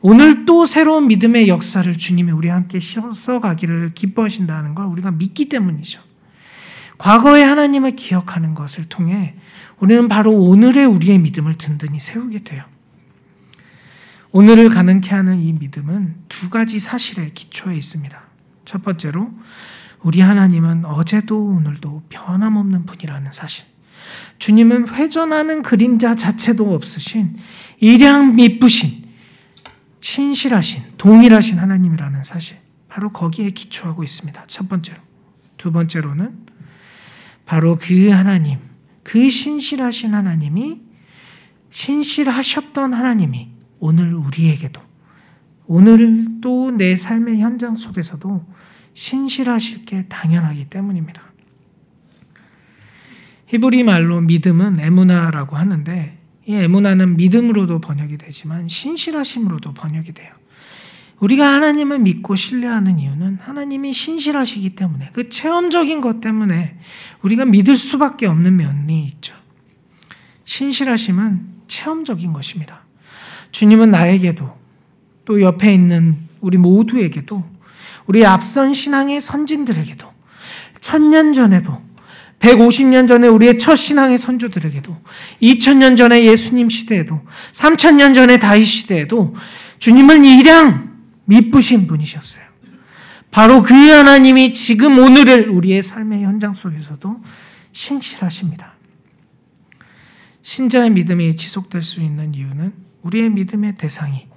오늘 0.02 0.46
또 0.46 0.66
새로운 0.66 1.08
믿음의 1.08 1.48
역사를 1.48 1.92
주님이 1.98 2.32
우리와 2.32 2.56
함께 2.56 2.80
써가기를 2.80 3.94
기뻐하신다는 3.96 4.76
걸 4.76 4.86
우리가 4.86 5.12
믿기 5.12 5.50
때문이죠. 5.50 6.02
과거의 6.98 7.44
하나님을 7.44 7.96
기억하는 7.96 8.54
것을 8.54 8.86
통해 8.86 9.36
우리는 9.80 10.08
바로 10.08 10.32
오늘의 10.34 10.86
우리의 10.86 11.20
믿음을 11.20 11.58
든든히 11.58 12.00
세우게 12.00 12.40
돼요. 12.40 12.64
오늘을 14.32 14.70
가능케 14.70 15.14
하는 15.14 15.42
이 15.42 15.54
믿음은 15.54 16.16
두 16.30 16.50
가지 16.50 16.80
사실에 16.80 17.32
기초해 17.34 17.76
있습니다. 17.76 18.22
첫 18.66 18.84
번째로 18.84 19.32
우리 20.06 20.22
하나님은 20.22 20.86
어제도 20.86 21.48
오늘도 21.48 22.04
변함없는 22.10 22.86
분이라는 22.86 23.32
사실. 23.32 23.66
주님은 24.38 24.90
회전하는 24.90 25.64
그림자 25.64 26.14
자체도 26.14 26.76
없으신 26.76 27.36
일양 27.80 28.36
미쁘신 28.36 29.04
신실하신 30.02 30.84
동일하신 31.00 31.58
하나님이라는 31.58 32.22
사실. 32.24 32.58
바로 32.88 33.12
거기에 33.12 33.50
기초하고 33.50 34.04
있습니다. 34.04 34.44
첫 34.46 34.70
번째로. 34.70 35.00
두 35.58 35.72
번째로는 35.72 36.38
바로 37.48 37.76
그 37.76 38.10
하나님, 38.10 38.60
그 39.02 39.28
신실하신 39.32 40.14
하나님이 40.14 40.82
신실하셨던 41.72 42.94
하나님이 42.94 43.50
오늘 43.80 44.14
우리에게도 44.14 44.80
오늘 45.66 46.40
또 46.42 46.70
내 46.70 46.96
삶의 46.96 47.40
현장 47.40 47.76
속에서도 47.76 48.46
신실하실 48.96 49.86
게 49.86 50.06
당연하기 50.08 50.66
때문입니다. 50.70 51.22
히브리 53.48 53.84
말로 53.84 54.22
믿음은 54.22 54.80
에무나라고 54.80 55.56
하는데 55.56 56.18
이 56.48 56.54
에무나는 56.54 57.18
믿음으로도 57.18 57.80
번역이 57.82 58.18
되지만 58.18 58.68
신실하심으로도 58.68 59.74
번역이 59.74 60.14
돼요. 60.14 60.34
우리가 61.20 61.54
하나님을 61.54 62.00
믿고 62.00 62.36
신뢰하는 62.36 63.00
이유는 63.00 63.40
하나님이 63.42 63.94
신실하시기 63.94 64.76
때문에 64.76 65.12
그 65.14 65.30
체험적인 65.30 66.02
것 66.02 66.20
때문에 66.20 66.78
우리가 67.22 67.46
믿을 67.46 67.78
수밖에 67.78 68.26
없는 68.26 68.58
면이 68.58 69.06
있죠. 69.06 69.36
신실하심은 70.46 71.48
체험적인 71.68 72.34
것입니다. 72.34 72.82
주님은 73.52 73.92
나에게도 73.92 74.58
또 75.26 75.42
옆에 75.42 75.74
있는 75.74 76.18
우리 76.42 76.58
모두에게도 76.58 77.55
우리 78.08 78.26
앞선 78.26 78.74
신앙의 78.74 79.22
선진들에게도 79.22 80.12
천년 80.80 81.34
전에도 81.34 81.82
150년 82.40 83.08
전에 83.08 83.28
우리의 83.28 83.58
첫 83.58 83.76
신앙의 83.76 84.18
선조들에게도 84.18 84.96
2000년 85.42 85.98
전에 85.98 86.26
예수님 86.26 86.70
시대에도 86.70 87.22
3000년 87.54 88.14
전에 88.14 88.38
다윗 88.38 88.66
시대에도 88.66 89.36
주님은 89.80 90.26
일양 90.26 90.96
미쁘신 91.26 91.88
분이셨어요. 91.88 92.44
바로 93.32 93.62
그 93.64 93.74
하나님이 93.74 94.54
지금 94.54 95.00
오늘을 95.00 95.50
우리의 95.50 95.82
삶의 95.82 96.24
현장 96.24 96.54
속에서도 96.54 97.22
신실하십니다. 97.72 98.76
신자의 100.42 100.92
믿음이 100.92 101.36
지속될 101.36 101.82
수 101.82 102.02
있는 102.02 102.34
이유는 102.34 102.74
우리의 103.02 103.32
믿음의 103.32 103.78
대상이 103.78 104.28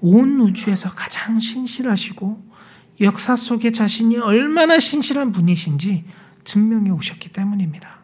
온 0.00 0.40
우주에서 0.40 0.90
가장 0.90 1.40
신실하시고 1.40 2.55
역사 3.00 3.36
속에 3.36 3.70
자신이 3.70 4.16
얼마나 4.18 4.78
신실한 4.78 5.32
분이신지 5.32 6.04
증명해 6.44 6.90
오셨기 6.90 7.30
때문입니다. 7.30 7.96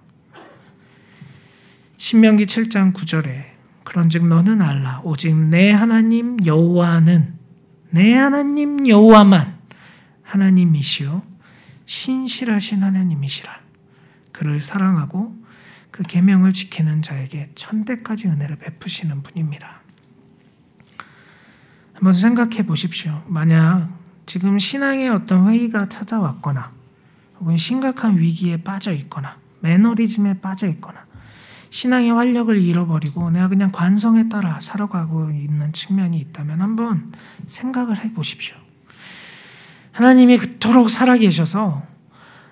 신명기 1.96 2.46
7장 2.46 2.92
9절에 2.92 3.52
그런즉 3.84 4.26
너는 4.26 4.60
알라 4.60 5.00
오직 5.04 5.34
내 5.34 5.70
하나님 5.70 6.44
여호와는 6.44 7.34
내 7.90 8.14
하나님 8.14 8.88
여호와만 8.88 9.58
하나님이시요 10.22 11.22
신실하신 11.86 12.82
하나님이시라. 12.82 13.60
그를 14.32 14.60
사랑하고 14.60 15.36
그 15.90 16.02
계명을 16.02 16.52
지키는 16.52 17.02
자에게 17.02 17.50
천대까지 17.54 18.28
은혜를 18.28 18.56
베푸시는 18.56 19.22
분입니다. 19.22 19.82
한번 21.92 22.14
생각해 22.14 22.64
보십시오. 22.66 23.22
만약 23.26 24.01
지금 24.32 24.58
신앙의 24.58 25.10
어떤 25.10 25.46
회의가 25.50 25.90
찾아왔거나 25.90 26.70
혹은 27.38 27.58
심각한 27.58 28.16
위기에 28.16 28.62
빠져 28.62 28.94
있거나 28.94 29.36
매너리즘에 29.60 30.40
빠져 30.40 30.68
있거나 30.68 31.04
신앙의 31.68 32.12
활력을 32.12 32.58
잃어버리고 32.58 33.30
내가 33.30 33.48
그냥 33.48 33.70
관성에 33.70 34.30
따라 34.30 34.58
살아가고 34.58 35.32
있는 35.32 35.74
측면이 35.74 36.18
있다면 36.18 36.62
한번 36.62 37.12
생각을 37.46 38.02
해 38.02 38.14
보십시오. 38.14 38.56
하나님이 39.90 40.38
그토록 40.38 40.88
살아계셔서 40.88 41.82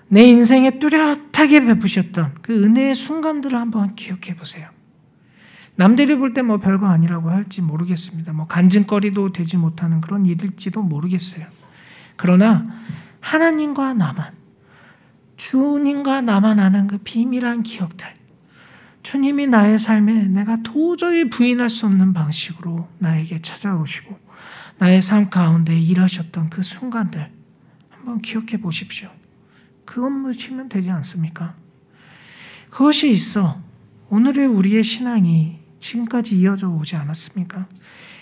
내 0.07 0.21
인생에 0.21 0.77
뚜렷하게 0.77 1.65
베푸셨던 1.65 2.35
그 2.43 2.63
은혜의 2.63 2.93
순간들을 2.93 3.57
한번 3.57 3.95
기억해 3.95 4.35
보세요. 4.35 4.69
남들이 5.77 6.15
볼 6.15 6.35
때 6.35 6.43
뭐 6.43 6.59
별거 6.59 6.85
아니라고 6.85 7.31
할지 7.31 7.63
모르겠습니다. 7.63 8.33
뭐 8.33 8.45
간증거리도 8.45 9.31
되지 9.31 9.57
못하는 9.57 9.99
그런 9.99 10.27
일일지도 10.27 10.83
모르겠어요. 10.83 11.47
그러나 12.15 12.65
하나님과 13.19 13.93
나만, 13.93 14.33
주님과 15.37 16.21
나만 16.21 16.59
아는 16.59 16.87
그 16.87 16.97
비밀한 16.99 17.63
기억들, 17.63 18.07
주님이 19.03 19.47
나의 19.47 19.79
삶에 19.79 20.25
내가 20.25 20.57
도저히 20.63 21.29
부인할 21.29 21.69
수 21.69 21.85
없는 21.85 22.13
방식으로 22.13 22.87
나에게 22.99 23.41
찾아오시고 23.41 24.19
나의 24.77 25.01
삶 25.01 25.29
가운데 25.29 25.79
일하셨던 25.79 26.49
그 26.49 26.63
순간들 26.63 27.31
한번 27.89 28.21
기억해 28.21 28.57
보십시오. 28.61 29.09
그것 29.85 30.09
묻히면 30.09 30.69
되지 30.69 30.89
않습니까? 30.89 31.55
그것이 32.69 33.09
있어 33.11 33.61
오늘의 34.09 34.47
우리의 34.47 34.83
신앙이 34.83 35.59
지금까지 35.79 36.37
이어져 36.39 36.69
오지 36.69 36.95
않았습니까? 36.95 37.67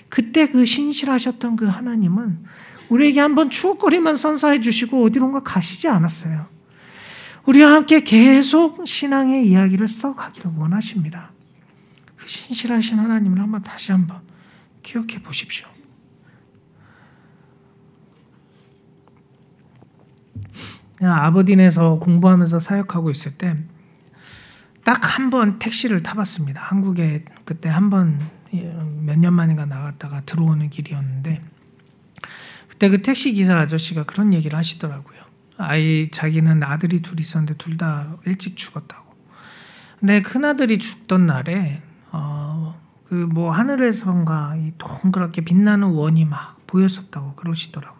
그때 0.07 0.47
그 0.47 0.65
신실하셨던 0.65 1.55
그 1.55 1.65
하나님은 1.65 2.43
우리에게 2.89 3.19
한번 3.19 3.49
추억거리만 3.49 4.15
선사해 4.17 4.61
주시고 4.61 5.03
어디론가 5.05 5.41
가시지 5.41 5.87
않았어요. 5.87 6.47
우리와 7.45 7.71
함께 7.73 8.01
계속 8.03 8.85
신앙의 8.85 9.47
이야기를 9.47 9.87
써가기를 9.87 10.51
원하십니다. 10.57 11.31
그 12.17 12.27
신실하신 12.27 12.99
하나님을 12.99 13.39
한번 13.39 13.61
다시 13.63 13.91
한번 13.91 14.21
기억해 14.83 15.21
보십시오. 15.23 15.67
아버딘에서 21.01 21.99
공부하면서 21.99 22.59
사역하고 22.59 23.09
있을 23.11 23.37
때 23.37 23.55
딱 24.83 25.19
한 25.19 25.29
번 25.29 25.59
택시를 25.59 26.01
타봤습니다. 26.03 26.61
한국에 26.61 27.23
그때 27.45 27.69
한 27.69 27.89
번 27.89 28.19
몇 28.51 29.17
년 29.17 29.33
만인가 29.33 29.65
나갔다가 29.65 30.21
들어오는 30.21 30.69
길이었는데 30.69 31.41
그때 32.69 32.89
그 32.89 33.01
택시 33.01 33.33
기사 33.33 33.57
아저씨가 33.57 34.03
그런 34.05 34.33
얘기를 34.33 34.57
하시더라고요. 34.57 35.19
아이 35.57 36.09
자기는 36.11 36.63
아들이 36.63 37.01
둘 37.01 37.19
있었는데 37.19 37.55
둘 37.57 37.77
다 37.77 38.15
일찍 38.25 38.55
죽었다고. 38.55 39.13
근데 39.99 40.21
큰 40.21 40.45
아들이 40.45 40.79
죽던 40.79 41.25
날에 41.25 41.81
어 42.11 42.75
그 43.09 43.15
뭐 43.15 43.51
하늘에선가 43.51 44.55
이 44.57 44.71
동그랗게 44.77 45.41
빛나는 45.41 45.87
원이 45.87 46.25
막 46.25 46.57
보였었다고 46.67 47.33
그러시더라고요. 47.33 47.99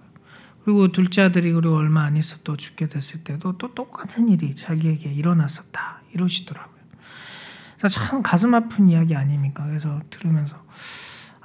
그리고 0.63 0.91
둘째 0.91 1.23
아들이 1.23 1.51
그리고 1.51 1.75
얼마 1.77 2.03
안 2.03 2.15
있어 2.15 2.37
또 2.43 2.55
죽게 2.55 2.89
됐을 2.89 3.23
때도 3.23 3.57
또 3.57 3.73
똑같은 3.73 4.29
일이 4.29 4.53
자기에게 4.53 5.11
일어났었다 5.11 6.01
이러시더라고요. 6.13 6.79
참 7.89 8.21
가슴 8.21 8.53
아픈 8.53 8.87
이야기 8.89 9.15
아닙니까? 9.15 9.65
그래서 9.65 9.99
들으면서 10.11 10.63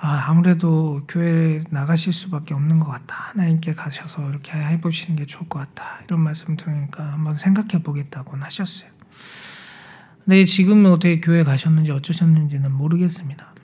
아, 0.06 0.26
아무래도 0.28 1.00
교회 1.08 1.64
나가실 1.70 2.12
수밖에 2.12 2.52
없는 2.52 2.78
것 2.78 2.90
같다. 2.90 3.30
하나님께 3.30 3.72
가셔서 3.72 4.28
이렇게 4.28 4.52
해보시는 4.52 5.16
게 5.16 5.24
좋을 5.24 5.48
것 5.48 5.60
같다. 5.60 6.02
이런 6.04 6.20
말씀 6.20 6.58
들으니까 6.58 7.10
한번 7.10 7.38
생각해 7.38 7.82
보겠다고 7.82 8.36
하셨어요. 8.36 8.90
근데 10.22 10.44
지금 10.44 10.84
어떻게 10.84 11.20
교회 11.20 11.42
가셨는지 11.42 11.90
어쩌셨는지는 11.90 12.70
모르겠습니다. 12.70 13.54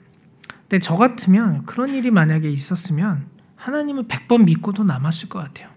근데 0.67 0.79
저 0.79 0.95
같으면 0.95 1.63
그런 1.67 1.89
일이 1.89 2.09
만약에 2.09 2.49
있었으면 2.49 3.27
하나님을 3.55 4.07
100번 4.07 4.45
믿고도 4.45 4.83
남았을 4.83 5.29
것 5.29 5.37
같아요. 5.37 5.69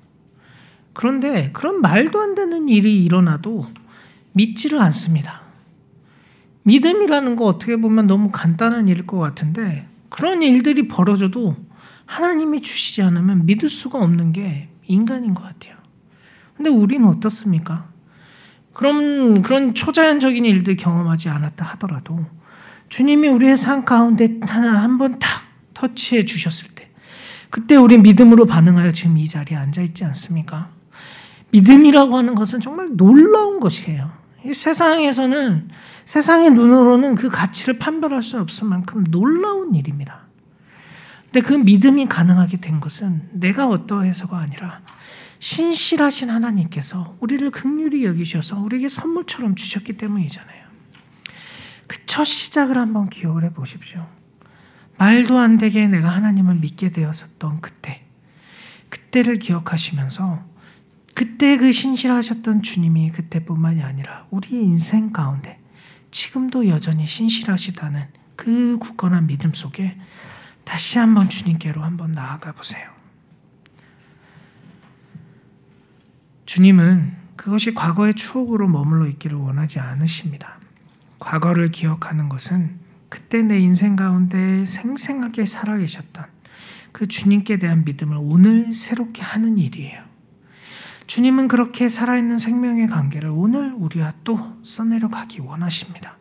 그런데 0.94 1.50
그런 1.52 1.82
말도 1.82 2.18
안 2.22 2.34
되는 2.34 2.70
일이 2.70 3.04
일어나도 3.04 3.66
믿지를 4.32 4.80
않습니다. 4.80 5.42
믿음이라는 6.62 7.36
거 7.36 7.44
어떻게 7.44 7.76
보면 7.76 8.06
너무 8.06 8.30
간단한 8.30 8.88
일일 8.88 9.06
것 9.06 9.18
같은데 9.18 9.92
그런 10.14 10.44
일들이 10.44 10.86
벌어져도 10.86 11.56
하나님이 12.06 12.60
주시지 12.60 13.02
않으면 13.02 13.46
믿을 13.46 13.68
수가 13.68 13.98
없는 13.98 14.30
게 14.30 14.68
인간인 14.86 15.34
것 15.34 15.42
같아요. 15.42 15.74
근데 16.56 16.70
우리는 16.70 17.04
어떻습니까? 17.08 17.88
그런, 18.72 19.42
그런 19.42 19.74
초자연적인 19.74 20.44
일들 20.44 20.76
경험하지 20.76 21.30
않았다 21.30 21.64
하더라도 21.64 22.24
주님이 22.88 23.26
우리의 23.28 23.58
삶 23.58 23.84
가운데 23.84 24.38
하나 24.42 24.84
한 24.84 24.98
번 24.98 25.18
탁 25.18 25.42
터치해 25.74 26.24
주셨을 26.24 26.68
때 26.76 26.88
그때 27.50 27.74
우리 27.74 27.98
믿음으로 27.98 28.46
반응하여 28.46 28.92
지금 28.92 29.18
이 29.18 29.26
자리에 29.26 29.56
앉아 29.56 29.82
있지 29.82 30.04
않습니까? 30.04 30.70
믿음이라고 31.50 32.16
하는 32.16 32.36
것은 32.36 32.60
정말 32.60 32.90
놀라운 32.96 33.58
것이에요. 33.58 34.12
세상에서는 34.52 35.70
세상의 36.04 36.50
눈으로는 36.50 37.14
그 37.14 37.30
가치를 37.30 37.78
판별할 37.78 38.22
수 38.22 38.38
없을 38.38 38.66
만큼 38.66 39.04
놀라운 39.04 39.74
일입니다. 39.74 40.26
근데 41.32 41.40
그 41.40 41.54
믿음이 41.54 42.06
가능하게 42.06 42.58
된 42.58 42.80
것은 42.80 43.28
내가 43.32 43.66
어떠해서가 43.68 44.38
아니라 44.38 44.80
신실하신 45.38 46.30
하나님께서 46.30 47.16
우리를 47.20 47.50
극률히 47.50 48.04
여기셔서 48.04 48.58
우리에게 48.60 48.88
선물처럼 48.88 49.54
주셨기 49.54 49.96
때문이잖아요. 49.96 50.64
그 51.86 52.04
첫 52.14 52.22
시작을 52.22 52.78
한번 52.78 53.08
기억을 53.08 53.42
해 53.42 53.52
보십시오. 53.52 54.06
말도 54.98 55.36
안 55.36 55.58
되게 55.58 55.88
내가 55.88 56.10
하나님을 56.10 56.54
믿게 56.54 56.90
되었었던 56.90 57.60
그때, 57.60 58.04
그때를 58.88 59.40
기억하시면서 59.40 60.44
그때 61.14 61.56
그 61.56 61.70
신실하셨던 61.70 62.62
주님이 62.62 63.10
그때뿐만이 63.12 63.82
아니라 63.82 64.26
우리 64.30 64.62
인생 64.62 65.12
가운데 65.12 65.60
지금도 66.10 66.68
여전히 66.68 67.06
신실하시다는 67.06 68.06
그 68.36 68.78
굳건한 68.78 69.28
믿음 69.28 69.52
속에 69.52 69.96
다시 70.64 70.98
한번 70.98 71.28
주님께로 71.28 71.82
한번 71.82 72.12
나아가 72.12 72.52
보세요. 72.52 72.90
주님은 76.46 77.12
그것이 77.36 77.74
과거의 77.74 78.14
추억으로 78.14 78.68
머물러 78.68 79.06
있기를 79.08 79.36
원하지 79.36 79.78
않으십니다. 79.78 80.58
과거를 81.18 81.70
기억하는 81.70 82.28
것은 82.28 82.78
그때 83.08 83.42
내 83.42 83.58
인생 83.60 83.96
가운데 83.96 84.64
생생하게 84.64 85.46
살아계셨던 85.46 86.24
그 86.92 87.06
주님께 87.06 87.58
대한 87.58 87.84
믿음을 87.84 88.16
오늘 88.20 88.72
새롭게 88.74 89.22
하는 89.22 89.58
일이에요. 89.58 90.13
주님은 91.06 91.48
그렇게 91.48 91.88
살아있는 91.88 92.38
생명의 92.38 92.88
관계를 92.88 93.30
오늘 93.30 93.72
우리와 93.74 94.12
또 94.24 94.56
써내려 94.62 95.08
가기 95.08 95.40
원하십니다. 95.40 96.16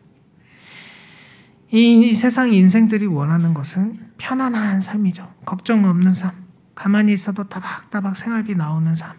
이 1.70 2.14
세상 2.14 2.52
인생들이 2.52 3.06
원하는 3.06 3.54
것은 3.54 4.10
편안한 4.18 4.80
삶이죠. 4.80 5.32
걱정 5.44 5.84
없는 5.84 6.14
삶. 6.14 6.44
가만히 6.74 7.12
있어도 7.12 7.48
따박따박 7.48 8.16
생활비 8.16 8.54
나오는 8.54 8.94
삶. 8.94 9.16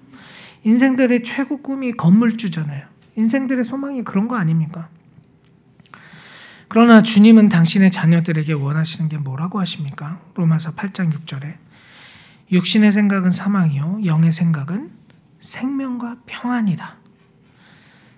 인생들의 0.64 1.24
최고 1.24 1.62
꿈이 1.62 1.92
건물주잖아요. 1.92 2.86
인생들의 3.18 3.64
소망이 3.64 4.04
그런 4.04 4.28
거 4.28 4.36
아닙니까? 4.36 4.90
그러나 6.68 7.02
주님은 7.02 7.50
당신의 7.50 7.92
자녀들에게 7.92 8.54
원하시는 8.54 9.10
게 9.10 9.18
뭐라고 9.18 9.60
하십니까? 9.60 10.20
로마서 10.36 10.72
8장 10.76 11.14
6절에 11.14 11.56
육신의 12.52 12.92
생각은 12.92 13.32
사망이요 13.32 14.02
영의 14.06 14.32
생각은 14.32 14.92
생명과 15.40 16.18
평안이다. 16.26 16.96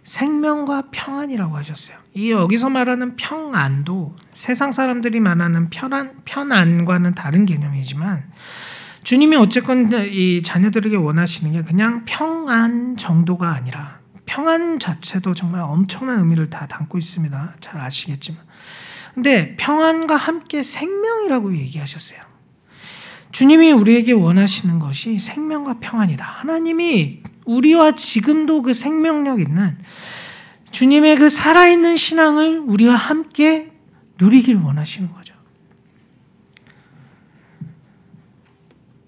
생명과 0.03 0.83
평안이라고 0.91 1.57
하셨어요. 1.57 1.97
이 2.13 2.31
여기서 2.31 2.69
말하는 2.69 3.15
평안도 3.17 4.15
세상 4.31 4.71
사람들이 4.71 5.19
말하는 5.19 5.69
편안 5.69 6.21
편안과는 6.23 7.13
다른 7.13 7.45
개념이지만 7.45 8.23
주님이 9.03 9.35
어쨌건 9.35 9.91
이 9.91 10.41
자녀들에게 10.41 10.95
원하시는 10.95 11.51
게 11.51 11.61
그냥 11.61 12.03
평안 12.05 12.97
정도가 12.97 13.49
아니라 13.49 13.99
평안 14.25 14.79
자체도 14.79 15.33
정말 15.33 15.61
엄청난 15.61 16.19
의미를 16.19 16.49
다 16.49 16.67
담고 16.67 16.97
있습니다. 16.97 17.55
잘 17.59 17.81
아시겠지만. 17.81 18.41
근데 19.13 19.55
평안과 19.55 20.15
함께 20.15 20.61
생명이라고 20.61 21.55
얘기하셨어요. 21.55 22.26
주님이 23.37 23.71
우리에게 23.71 24.13
원하시는 24.13 24.79
것이 24.79 25.19
생명과 25.19 25.75
평안이다. 25.79 26.25
하나님이 26.25 27.21
우리와 27.45 27.91
지금도 27.91 28.63
그 28.63 28.73
생명력 28.73 29.39
있는 29.39 29.77
주님의 30.71 31.17
그 31.17 31.29
살아있는 31.29 31.97
신앙을 31.97 32.57
우리와 32.57 32.95
함께 32.95 33.71
누리길 34.19 34.55
원하시는 34.55 35.13
거죠. 35.13 35.35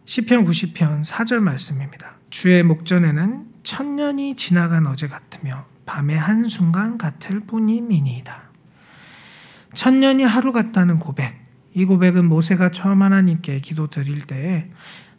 시편 0.05 0.45
90편 0.45 1.03
4절 1.03 1.39
말씀입니다. 1.39 2.17
주의 2.29 2.61
목전에는 2.61 3.47
천년이 3.63 4.35
지나간 4.35 4.85
어제 4.85 5.07
같으며 5.07 5.65
밤의 5.87 6.19
한순간 6.19 6.99
같을 6.99 7.39
뿐이미니이다. 7.39 8.51
천년이 9.73 10.21
하루 10.21 10.51
같다는 10.51 10.99
고백. 10.99 11.48
이 11.73 11.85
고백은 11.85 12.25
모세가 12.25 12.71
처음 12.71 13.01
하나님께 13.01 13.59
기도 13.59 13.87
드릴 13.87 14.21
때에 14.21 14.69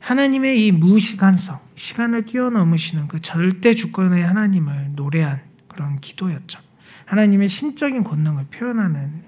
하나님의 0.01 0.67
이 0.67 0.73
무시간성, 0.73 1.61
시간을 1.75 2.25
뛰어넘으시는 2.25 3.09
그 3.09 3.21
절대 3.21 3.75
주권의 3.75 4.25
하나님을 4.25 4.93
노래한 4.95 5.41
그런 5.69 5.97
기도였죠. 5.97 6.59
하나님의 7.05 7.49
신적인 7.49 8.05
권능을 8.05 8.47
표현하는 8.51 9.23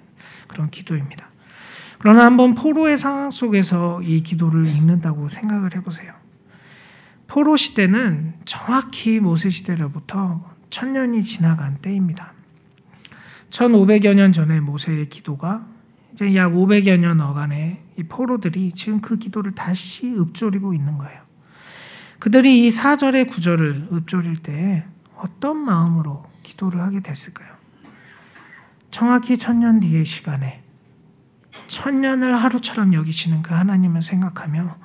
그런 0.48 0.70
기도입니다. 0.70 1.28
그러나 1.98 2.24
한번 2.24 2.54
포로의 2.54 2.98
상황 2.98 3.30
속에서 3.30 4.02
이 4.02 4.22
기도를 4.22 4.66
읽는다고 4.66 5.28
생각을 5.28 5.76
해보세요. 5.76 6.12
포로 7.28 7.56
시대는 7.56 8.34
정확히 8.44 9.20
모세 9.20 9.50
시대로부터 9.50 10.52
천년이 10.70 11.22
지나간 11.22 11.76
때입니다. 11.76 12.32
1500여 13.50 14.14
년 14.14 14.32
전에 14.32 14.60
모세의 14.60 15.08
기도가 15.08 15.66
이제 16.12 16.34
약 16.34 16.52
500여 16.52 16.98
년 16.98 17.20
어간의 17.20 17.80
이 17.98 18.02
포로들이 18.04 18.72
지금 18.72 19.00
그 19.00 19.18
기도를 19.18 19.54
다시 19.54 20.06
읊조리고 20.06 20.74
있는 20.74 20.98
거예요. 20.98 21.22
그들이 22.18 22.66
이 22.66 22.68
4절의 22.68 23.28
구절을 23.28 23.88
읊조릴 23.92 24.38
때 24.38 24.84
어떤 25.16 25.56
마음으로 25.56 26.24
기도를 26.42 26.80
하게 26.80 27.00
됐을까요? 27.00 27.50
정확히 28.90 29.36
천년 29.36 29.80
뒤의 29.80 30.04
시간에 30.04 30.62
천년을 31.66 32.36
하루처럼 32.36 32.92
여기시는 32.94 33.42
그 33.42 33.54
하나님을 33.54 34.02
생각하며 34.02 34.76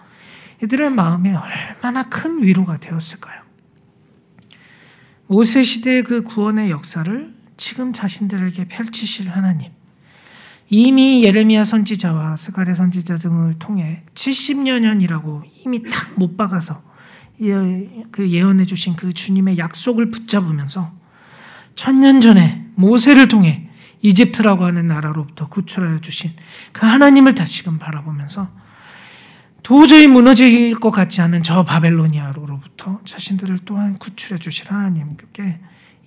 이들의 0.64 0.90
마음에 0.92 1.36
얼마나 1.36 2.04
큰 2.04 2.42
위로가 2.42 2.78
되었을까요? 2.80 3.42
모세 5.28 5.62
시대의 5.62 6.04
그 6.04 6.24
구원의 6.24 6.72
역사를 6.72 7.36
지금 7.58 7.92
자신들에게 7.92 8.68
펼치실 8.70 9.30
하나님. 9.30 9.77
이미 10.70 11.24
예레미야 11.24 11.66
선지자와 11.66 12.36
스가랴 12.36 12.76
선지자 12.76 13.16
등을 13.16 13.54
통해 13.60 14.04
70여 14.14 14.80
년이라고 14.80 15.44
이미 15.64 15.84
탁 15.84 16.08
못 16.16 16.36
박아서 16.36 16.82
그 18.12 18.30
예언해 18.30 18.66
주신 18.66 18.96
그 18.96 19.14
주님의 19.14 19.58
약속을 19.58 20.10
붙잡으면서 20.10 20.92
천년 21.76 22.20
전에 22.22 22.66
모세를 22.76 23.28
통해 23.28 23.70
이집트라고 24.02 24.66
하는 24.66 24.88
나라로부터 24.88 25.48
구출하여 25.48 26.02
주신 26.02 26.34
그 26.72 26.86
하나님을 26.86 27.36
다시금 27.36 27.78
바라보면서 27.78 28.50
도저히 29.64 30.08
무너질 30.08 30.76
것 30.76 30.92
같지 30.92 31.22
않은 31.22 31.44
저 31.44 31.64
바벨로니아로부터 31.64 33.02
자신들을 33.06 33.60
또한 33.66 33.98
구출해 33.98 34.40
주실 34.40 34.72
하나님께 34.72 35.60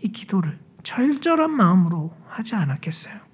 이 0.03 0.09
기도를 0.09 0.59
절절한 0.83 1.51
마음으로 1.51 2.15
하지 2.29 2.55
않았겠어요. 2.55 3.30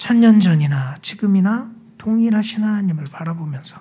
천년 0.00 0.40
전이나 0.40 0.94
지금이나 1.02 1.70
동일하신 1.98 2.64
하나님을 2.64 3.04
바라보면서 3.12 3.76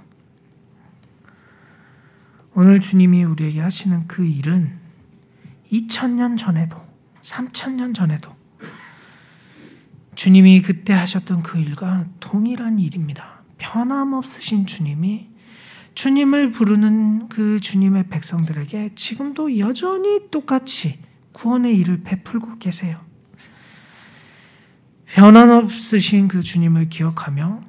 오늘 2.54 2.82
주님이 2.82 3.24
우리에게 3.24 3.62
하시는 3.62 4.06
그 4.06 4.26
일은 4.26 4.78
2000년 5.72 6.38
전에도 6.38 6.76
3000년 7.22 7.96
전에도 7.96 8.36
주님이 10.16 10.62
그때 10.62 10.92
하셨던 10.92 11.42
그 11.42 11.58
일과 11.58 12.06
동일한 12.20 12.80
일입니다. 12.80 13.42
변함없으신 13.58 14.66
주님이 14.66 15.30
주님을 15.96 16.52
부르는 16.52 17.30
그 17.30 17.62
주님의 17.62 18.10
백성들에게 18.10 18.92
지금도 18.96 19.58
여전히 19.58 20.30
똑같이 20.30 21.00
구원의 21.32 21.78
일을 21.78 22.04
베풀고 22.04 22.58
계세요. 22.58 23.09
변함없으신 25.14 26.28
그 26.28 26.42
주님을 26.42 26.90
기억하며 26.90 27.62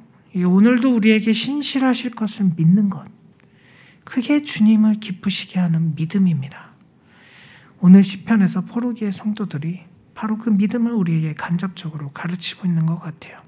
오늘도 0.46 0.94
우리에게 0.94 1.32
신실하실 1.32 2.12
것을 2.12 2.50
믿는 2.56 2.90
것. 2.90 3.04
그게 4.04 4.42
주님을 4.42 4.94
기쁘시게 4.94 5.58
하는 5.58 5.94
믿음입니다. 5.94 6.70
오늘 7.80 8.02
시편에서 8.02 8.62
포로기의 8.62 9.12
성도들이 9.12 9.80
바로 10.14 10.36
그 10.36 10.50
믿음을 10.50 10.92
우리에게 10.92 11.34
간접적으로 11.34 12.10
가르치고 12.10 12.66
있는 12.66 12.84
것 12.84 12.98
같아요. 12.98 13.38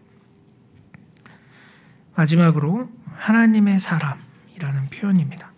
마지막으로 2.15 2.91
하나님의 3.15 3.79
사람이라는 3.79 4.87
표현입니다. 4.91 5.53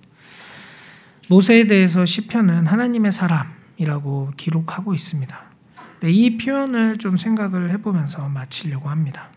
모세에 1.29 1.67
대해서 1.67 2.05
시편은 2.05 2.67
하나님의 2.67 3.13
사람이라고 3.13 4.33
기록하고 4.37 4.93
있습니다. 4.93 5.44
네, 6.05 6.11
이 6.11 6.37
표현을 6.37 6.99
좀 6.99 7.17
생각을 7.17 7.71
해보면서 7.71 8.29
마치려고 8.29 8.91
합니다. 8.91 9.29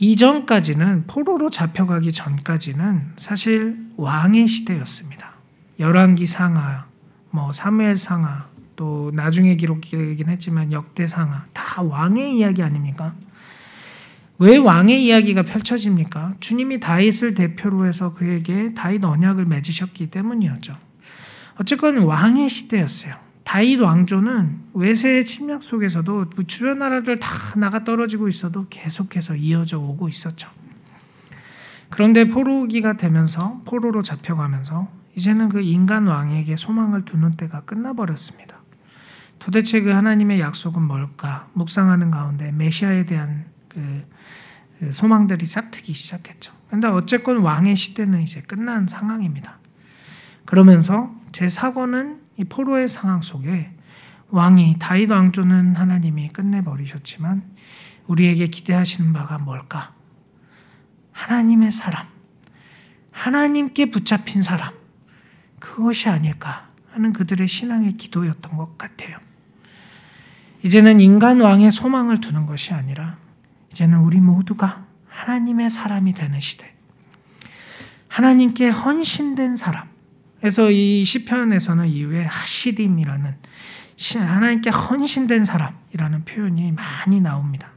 이전까지는 0.00 1.06
포로로 1.06 1.48
잡혀가기 1.48 2.10
전까지는 2.10 3.12
사실 3.14 3.78
왕의 3.96 4.48
시대였습니다. 4.48 5.30
열왕기 5.78 6.26
상하, 6.26 6.86
뭐 7.30 7.52
사무엘 7.52 7.98
상하, 7.98 8.48
또 8.74 9.12
나중에 9.14 9.54
기록되긴 9.54 10.28
했지만 10.28 10.72
역대 10.72 11.06
상하 11.06 11.44
다 11.52 11.82
왕의 11.82 12.36
이야기 12.36 12.64
아닙니까? 12.64 13.14
왜 14.40 14.56
왕의 14.56 15.04
이야기가 15.06 15.42
펼쳐집니까? 15.42 16.34
주님이 16.40 16.80
다윗을 16.80 17.34
대표로 17.34 17.86
해서 17.86 18.12
그에게 18.12 18.74
다윗 18.74 19.04
언약을 19.04 19.44
맺으셨기 19.44 20.10
때문이었죠. 20.10 20.76
어쨌건 21.60 21.98
왕의 21.98 22.48
시대였어요. 22.48 23.29
다윗 23.50 23.80
왕조는 23.80 24.60
외세의 24.74 25.24
침략 25.24 25.64
속에서도 25.64 26.26
그 26.36 26.46
주변 26.46 26.78
나라들 26.78 27.18
다 27.18 27.28
나가 27.56 27.82
떨어지고 27.82 28.28
있어도 28.28 28.68
계속해서 28.70 29.34
이어져 29.34 29.80
오고 29.80 30.08
있었죠. 30.08 30.48
그런데 31.88 32.28
포로기가 32.28 32.92
되면서 32.92 33.60
포로로 33.64 34.02
잡혀가면서 34.02 34.86
이제는 35.16 35.48
그 35.48 35.62
인간 35.62 36.06
왕에게 36.06 36.54
소망을 36.54 37.04
두는 37.04 37.32
때가 37.32 37.62
끝나버렸습니다. 37.62 38.60
도대체 39.40 39.80
그 39.80 39.90
하나님의 39.90 40.38
약속은 40.38 40.80
뭘까? 40.80 41.48
묵상하는 41.54 42.12
가운데 42.12 42.52
메시아에 42.52 43.04
대한 43.06 43.46
그, 43.68 44.04
그 44.78 44.92
소망들이 44.92 45.44
싹트기 45.44 45.92
시작했죠. 45.92 46.52
그런데 46.68 46.86
어쨌건 46.86 47.38
왕의 47.38 47.74
시대는 47.74 48.22
이제 48.22 48.42
끝난 48.42 48.86
상황입니다. 48.86 49.58
그러면서 50.44 51.12
제 51.32 51.48
사고는 51.48 52.19
이 52.40 52.44
포로의 52.44 52.88
상황 52.88 53.20
속에 53.20 53.70
왕이 54.30 54.76
다윗 54.78 55.10
왕조는 55.10 55.76
하나님이 55.76 56.28
끝내 56.28 56.62
버리셨지만 56.62 57.42
우리에게 58.06 58.46
기대하시는 58.46 59.12
바가 59.12 59.36
뭘까? 59.36 59.92
하나님의 61.12 61.70
사람, 61.70 62.06
하나님께 63.10 63.90
붙잡힌 63.90 64.40
사람, 64.40 64.72
그것이 65.58 66.08
아닐까 66.08 66.70
하는 66.92 67.12
그들의 67.12 67.46
신앙의 67.46 67.98
기도였던 67.98 68.56
것 68.56 68.78
같아요. 68.78 69.18
이제는 70.62 70.98
인간 71.00 71.42
왕의 71.42 71.72
소망을 71.72 72.22
두는 72.22 72.46
것이 72.46 72.72
아니라 72.72 73.18
이제는 73.70 73.98
우리 73.98 74.18
모두가 74.18 74.86
하나님의 75.08 75.68
사람이 75.68 76.14
되는 76.14 76.40
시대. 76.40 76.72
하나님께 78.08 78.70
헌신된 78.70 79.56
사람. 79.56 79.89
그래서 80.40 80.70
이 80.70 81.04
시편에서는 81.04 81.86
이후에 81.86 82.24
하시딤이라는 82.24 83.34
하나님께 84.14 84.70
헌신된 84.70 85.44
사람이라는 85.44 86.24
표현이 86.24 86.72
많이 86.72 87.20
나옵니다. 87.20 87.68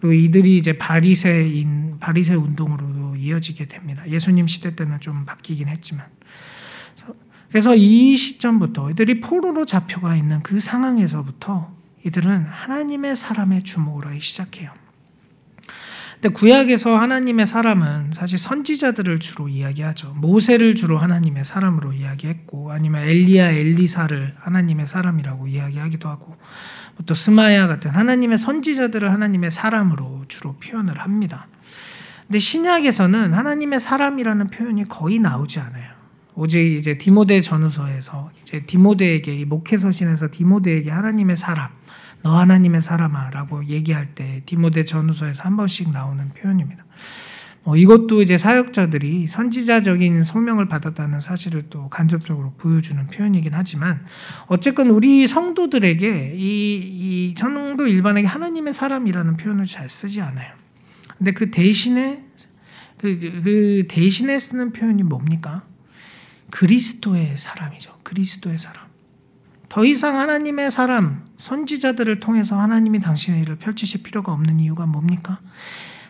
그리고 0.00 0.14
이들이 0.14 0.56
이제 0.56 0.76
바리새인 0.78 1.98
바리새 2.00 2.34
운동으로 2.34 3.14
이어지게 3.16 3.66
됩니다. 3.66 4.02
예수님 4.08 4.46
시대 4.46 4.74
때는 4.74 5.00
좀 5.00 5.24
바뀌긴 5.26 5.68
했지만. 5.68 6.06
그래서 7.50 7.76
이 7.76 8.16
시점부터 8.16 8.90
이들이 8.90 9.20
포로로 9.20 9.66
잡혀가 9.66 10.16
있는 10.16 10.42
그 10.42 10.58
상황에서부터 10.58 11.70
이들은 12.04 12.46
하나님의 12.46 13.14
사람의 13.14 13.62
주목을 13.62 14.06
하기 14.06 14.20
시작해요. 14.20 14.72
근데 16.22 16.34
구약에서 16.34 16.96
하나님의 16.96 17.46
사람은 17.46 18.12
사실 18.12 18.38
선지자들을 18.38 19.18
주로 19.18 19.48
이야기하죠. 19.48 20.14
모세를 20.18 20.76
주로 20.76 20.98
하나님의 20.98 21.44
사람으로 21.44 21.94
이야기했고 21.94 22.70
아니면 22.70 23.02
엘리야 23.02 23.50
엘리사를 23.50 24.36
하나님의 24.38 24.86
사람이라고 24.86 25.48
이야기하기도 25.48 26.08
하고 26.08 26.36
또 27.06 27.16
스마야 27.16 27.66
같은 27.66 27.90
하나님의 27.90 28.38
선지자들을 28.38 29.10
하나님의 29.10 29.50
사람으로 29.50 30.26
주로 30.28 30.54
표현을 30.58 31.00
합니다. 31.00 31.48
근데 32.28 32.38
신약에서는 32.38 33.34
하나님의 33.34 33.80
사람이라는 33.80 34.46
표현이 34.46 34.84
거의 34.84 35.18
나오지 35.18 35.58
않아요. 35.58 35.90
오직 36.36 36.76
이제 36.76 36.98
디모데 36.98 37.40
전후서에서 37.40 38.30
이제 38.42 38.64
디모데에게 38.64 39.44
목회서신에서 39.44 40.28
디모데에게 40.30 40.88
하나님의 40.88 41.36
사람 41.36 41.70
너 42.22 42.38
하나님의 42.38 42.80
사람아라고 42.80 43.66
얘기할 43.66 44.14
때 44.14 44.42
디모데 44.46 44.84
전후서에서 44.84 45.42
한 45.42 45.56
번씩 45.56 45.90
나오는 45.90 46.28
표현입니다. 46.30 46.84
뭐 47.64 47.76
이것도 47.76 48.22
이제 48.22 48.36
사역자들이 48.38 49.28
선지자적인 49.28 50.24
소명을 50.24 50.66
받았다는 50.66 51.20
사실을 51.20 51.64
또 51.70 51.88
간접적으로 51.88 52.52
보여주는 52.58 53.06
표현이긴 53.06 53.54
하지만 53.54 54.04
어쨌건 54.46 54.88
우리 54.88 55.26
성도들에게 55.28 56.34
이, 56.36 57.30
이 57.30 57.34
성도 57.36 57.86
일반에게 57.86 58.26
하나님의 58.26 58.74
사람이라는 58.74 59.36
표현을 59.36 59.66
잘 59.66 59.88
쓰지 59.88 60.20
않아요. 60.20 60.52
근데 61.18 61.30
그 61.32 61.50
대신에 61.50 62.24
그, 62.98 63.18
그 63.18 63.84
대신에 63.88 64.38
쓰는 64.38 64.72
표현이 64.72 65.02
뭡니까? 65.02 65.62
그리스도의 66.50 67.36
사람이죠. 67.36 67.98
그리스도의 68.02 68.58
사람. 68.58 68.91
더 69.72 69.86
이상 69.86 70.20
하나님의 70.20 70.70
사람, 70.70 71.24
선지자들을 71.38 72.20
통해서 72.20 72.60
하나님이 72.60 73.00
당신의 73.00 73.40
일을 73.40 73.56
펼치실 73.56 74.02
필요가 74.02 74.30
없는 74.30 74.60
이유가 74.60 74.84
뭡니까? 74.84 75.40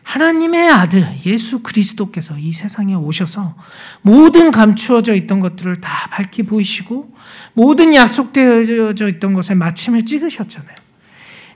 하나님의 0.03 0.69
아들 0.69 1.07
예수 1.25 1.61
그리스도께서 1.61 2.37
이 2.39 2.53
세상에 2.53 2.97
오셔서 2.97 3.55
모든 4.01 4.51
감추어져 4.51 5.15
있던 5.15 5.39
것들을 5.39 5.81
다 5.81 6.09
밝히 6.11 6.43
보이시고 6.43 7.15
모든 7.53 7.95
약속되어져 7.95 9.07
있던 9.11 9.33
것에 9.33 9.55
마침을 9.55 10.07
찍으셨잖아요. 10.07 10.75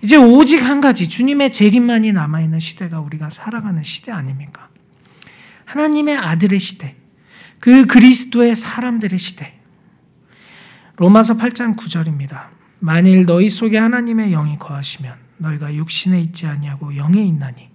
이제 0.01 0.17
오직 0.17 0.59
한 0.59 0.81
가지 0.81 1.09
주님의 1.09 1.51
재림만이 1.51 2.13
남아 2.13 2.41
있는 2.41 2.61
시대가 2.61 3.01
우리가 3.01 3.31
살아가는 3.31 3.83
시대 3.83 4.13
아닙니까? 4.13 4.69
하나님의 5.65 6.17
아들의 6.19 6.61
시대, 6.61 6.95
그 7.59 7.85
그리스도의 7.87 8.55
사람들의 8.55 9.19
시대. 9.19 9.56
로마서 10.99 11.35
8장 11.35 11.77
9절입니다. 11.77 12.47
만일 12.79 13.27
너희 13.27 13.51
속에 13.51 13.77
하나님의 13.77 14.31
영이 14.31 14.59
거하시면 14.59 15.15
너희가 15.37 15.75
육신에 15.75 16.19
있지 16.23 16.47
아니하고 16.47 16.97
영에 16.97 17.23
있나니 17.23 17.69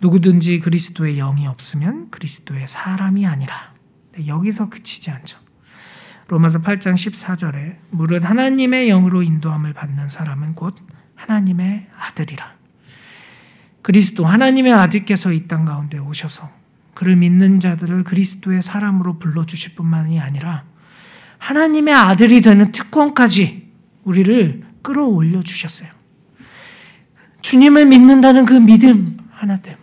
누구든지 0.00 0.58
그리스도의 0.58 1.16
영이 1.16 1.46
없으면 1.46 2.10
그리스도의 2.10 2.66
사람이 2.66 3.24
아니라. 3.24 3.72
네, 4.16 4.26
여기서 4.26 4.68
그치지 4.68 5.12
않죠. 5.12 5.38
로마서 6.26 6.60
8장 6.60 6.94
14절에 6.94 7.76
무릇 7.90 8.24
하나님의 8.24 8.88
영으로 8.88 9.22
인도함을 9.22 9.72
받는 9.72 10.08
사람은 10.08 10.54
곧 10.54 10.76
하나님의 11.14 11.86
아들이라. 11.96 12.54
그리스도 13.82 14.26
하나님의 14.26 14.72
아들께서 14.72 15.32
이 15.32 15.46
땅 15.46 15.64
가운데 15.64 15.98
오셔서 15.98 16.50
그를 16.94 17.14
믿는 17.14 17.60
자들을 17.60 18.02
그리스도의 18.04 18.62
사람으로 18.62 19.18
불러 19.18 19.46
주실 19.46 19.76
뿐만이 19.76 20.20
아니라 20.20 20.64
하나님의 21.40 21.92
아들이 21.92 22.40
되는 22.42 22.70
특권까지 22.70 23.68
우리를 24.04 24.62
끌어올려 24.82 25.42
주셨어요. 25.42 25.88
주님을 27.40 27.86
믿는다는 27.86 28.44
그 28.44 28.52
믿음 28.54 29.16
하나 29.32 29.56
때문에. 29.58 29.80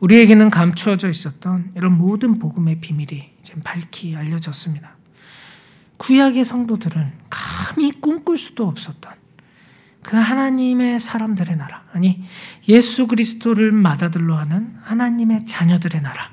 우리에게는 0.00 0.50
감추어져 0.50 1.08
있었던 1.08 1.72
이런 1.76 1.96
모든 1.96 2.38
복음의 2.38 2.80
비밀이 2.80 3.30
이제 3.40 3.54
밝히 3.62 4.16
알려졌습니다. 4.16 4.96
구약의 5.98 6.44
성도들은 6.44 7.12
감히 7.30 7.92
꿈꿀 7.92 8.36
수도 8.36 8.66
없었던 8.66 9.12
그 10.02 10.16
하나님의 10.16 10.98
사람들의 10.98 11.56
나라, 11.56 11.84
아니 11.92 12.24
예수 12.68 13.06
그리스도를 13.06 13.70
맏아들로 13.70 14.34
하는 14.34 14.74
하나님의 14.82 15.46
자녀들의 15.46 16.02
나라, 16.02 16.30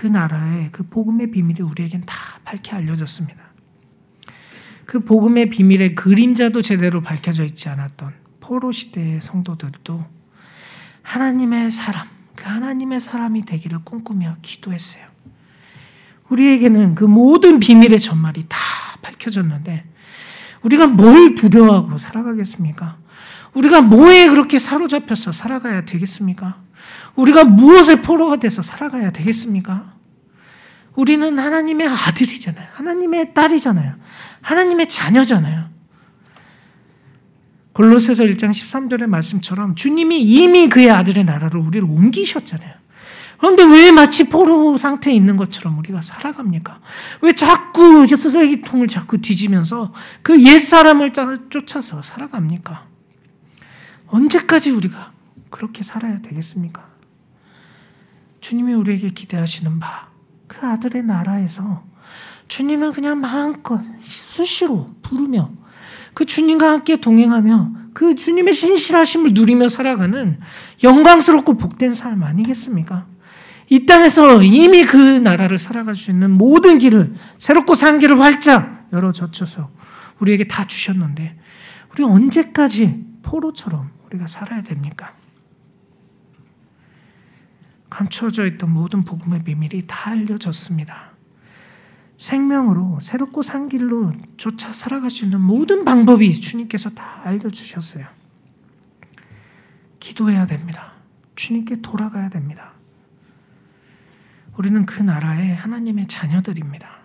그 0.00 0.06
나라의 0.06 0.70
그 0.72 0.82
복음의 0.84 1.30
비밀이 1.30 1.60
우리에겐 1.60 2.04
다 2.06 2.40
밝히 2.42 2.70
알려졌습니다. 2.74 3.38
그 4.86 5.00
복음의 5.00 5.50
비밀의 5.50 5.94
그림자도 5.94 6.62
제대로 6.62 7.02
밝혀져 7.02 7.44
있지 7.44 7.68
않았던 7.68 8.14
포로 8.40 8.72
시대의 8.72 9.20
성도들도 9.20 10.02
하나님의 11.02 11.70
사람, 11.70 12.08
그 12.34 12.48
하나님의 12.48 12.98
사람이 12.98 13.44
되기를 13.44 13.80
꿈꾸며 13.84 14.38
기도했어요. 14.40 15.04
우리에게는 16.30 16.94
그 16.94 17.04
모든 17.04 17.60
비밀의 17.60 18.00
전말이 18.00 18.46
다 18.48 18.56
밝혀졌는데 19.02 19.84
우리가 20.62 20.86
뭘 20.86 21.34
두려워하고 21.34 21.98
살아가겠습니까? 21.98 22.96
우리가 23.52 23.82
뭐에 23.82 24.28
그렇게 24.28 24.58
사로잡혀서 24.58 25.32
살아가야 25.32 25.84
되겠습니까? 25.84 26.69
우리가 27.14 27.44
무엇에 27.44 28.00
포로가 28.00 28.36
돼서 28.36 28.62
살아가야 28.62 29.10
되겠습니까? 29.10 29.94
우리는 30.94 31.38
하나님의 31.38 31.88
아들이잖아요. 31.88 32.68
하나님의 32.74 33.34
딸이잖아요. 33.34 33.94
하나님의 34.42 34.88
자녀잖아요. 34.88 35.70
골로새서 37.72 38.24
1장 38.24 38.50
13절의 38.50 39.06
말씀처럼 39.06 39.74
주님이 39.74 40.20
이미 40.22 40.68
그의 40.68 40.90
아들의 40.90 41.24
나라로 41.24 41.62
우리를 41.62 41.88
옮기셨잖아요. 41.88 42.74
그런데 43.38 43.64
왜 43.64 43.90
마치 43.90 44.24
포로 44.24 44.76
상태에 44.76 45.14
있는 45.14 45.38
것처럼 45.38 45.78
우리가 45.78 46.02
살아갑니까? 46.02 46.80
왜 47.22 47.32
자꾸 47.32 48.04
쓰레기통을 48.04 48.86
자꾸 48.86 49.18
뒤지면서 49.18 49.94
그 50.20 50.42
옛사람을 50.42 51.12
쫓아서 51.48 52.02
살아갑니까? 52.02 52.86
언제까지 54.08 54.70
우리가 54.72 55.09
그렇게 55.50 55.82
살아야 55.82 56.20
되겠습니까? 56.22 56.88
주님이 58.40 58.72
우리에게 58.74 59.10
기대하시는 59.10 59.78
바, 59.78 60.08
그 60.46 60.66
아들의 60.66 61.02
나라에서 61.02 61.84
주님은 62.48 62.92
그냥 62.92 63.20
마음껏 63.20 63.80
수시로 64.00 64.90
부르며 65.02 65.50
그 66.14 66.24
주님과 66.24 66.72
함께 66.72 66.96
동행하며 66.96 67.72
그 67.94 68.14
주님의 68.14 68.54
신실하심을 68.54 69.34
누리며 69.34 69.68
살아가는 69.68 70.40
영광스럽고 70.82 71.56
복된 71.56 71.94
삶 71.94 72.22
아니겠습니까? 72.22 73.06
이 73.68 73.86
땅에서 73.86 74.42
이미 74.42 74.82
그 74.82 74.96
나라를 74.96 75.58
살아갈 75.58 75.94
수 75.94 76.10
있는 76.10 76.32
모든 76.32 76.78
길을 76.78 77.14
새롭고 77.38 77.74
산 77.74 78.00
길을 78.00 78.18
활짝 78.18 78.88
열어 78.92 79.12
젖혀서 79.12 79.70
우리에게 80.18 80.48
다 80.48 80.66
주셨는데 80.66 81.38
우리 81.92 82.02
언제까지 82.02 83.04
포로처럼 83.22 83.90
우리가 84.06 84.26
살아야 84.26 84.62
됩니까? 84.62 85.14
감춰져 87.90 88.46
있던 88.46 88.70
모든 88.70 89.02
복음의 89.02 89.42
비밀이 89.42 89.86
다 89.86 90.10
알려졌습니다. 90.10 91.10
생명으로 92.16 92.98
새롭고 93.00 93.42
산 93.42 93.68
길로 93.68 94.12
쫓아 94.36 94.72
살아갈 94.72 95.10
수 95.10 95.24
있는 95.24 95.40
모든 95.40 95.84
방법이 95.84 96.40
주님께서 96.40 96.90
다 96.90 97.20
알려주셨어요. 97.24 98.06
기도해야 99.98 100.46
됩니다. 100.46 100.92
주님께 101.34 101.76
돌아가야 101.82 102.28
됩니다. 102.28 102.72
우리는 104.56 104.84
그 104.84 105.02
나라의 105.02 105.54
하나님의 105.54 106.06
자녀들입니다. 106.06 107.00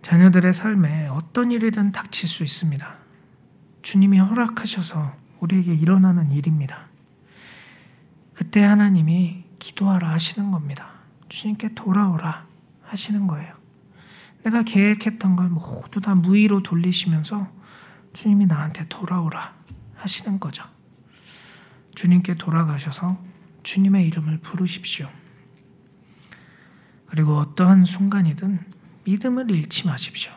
자녀들의 0.00 0.54
삶에 0.54 1.08
어떤 1.08 1.50
일이든 1.50 1.92
닥칠 1.92 2.28
수 2.28 2.42
있습니다. 2.42 2.94
주님이 3.82 4.18
허락하셔서 4.18 5.14
우리에게 5.40 5.74
일어나는 5.74 6.32
일입니다. 6.32 6.87
그때 8.38 8.62
하나님이 8.62 9.42
기도하라 9.58 10.12
하시는 10.12 10.52
겁니다. 10.52 10.90
주님께 11.28 11.74
돌아오라 11.74 12.46
하시는 12.82 13.26
거예요. 13.26 13.52
내가 14.44 14.62
계획했던 14.62 15.34
걸 15.34 15.48
모두 15.48 16.00
다 16.00 16.14
무의로 16.14 16.62
돌리시면서 16.62 17.50
주님이 18.12 18.46
나한테 18.46 18.86
돌아오라 18.88 19.56
하시는 19.96 20.38
거죠. 20.38 20.62
주님께 21.96 22.36
돌아가셔서 22.36 23.18
주님의 23.64 24.06
이름을 24.06 24.38
부르십시오. 24.38 25.10
그리고 27.06 27.38
어떠한 27.38 27.86
순간이든 27.86 28.60
믿음을 29.02 29.50
잃지 29.50 29.84
마십시오. 29.84 30.30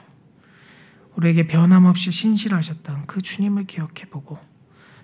우리에게 1.17 1.45
변함없이 1.45 2.09
신실하셨던 2.09 3.05
그 3.05 3.21
주님을 3.21 3.67
기억해 3.67 4.05
보고 4.09 4.39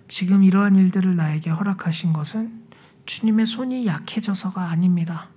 지금 0.07 0.43
이러한 0.43 0.77
일들을 0.77 1.15
나에게 1.15 1.51
허락하신 1.51 2.11
것은 2.11 2.66
주님의 3.07 3.47
손이 3.47 3.87
약해져서가 3.87 4.69
아닙니다. 4.69 5.29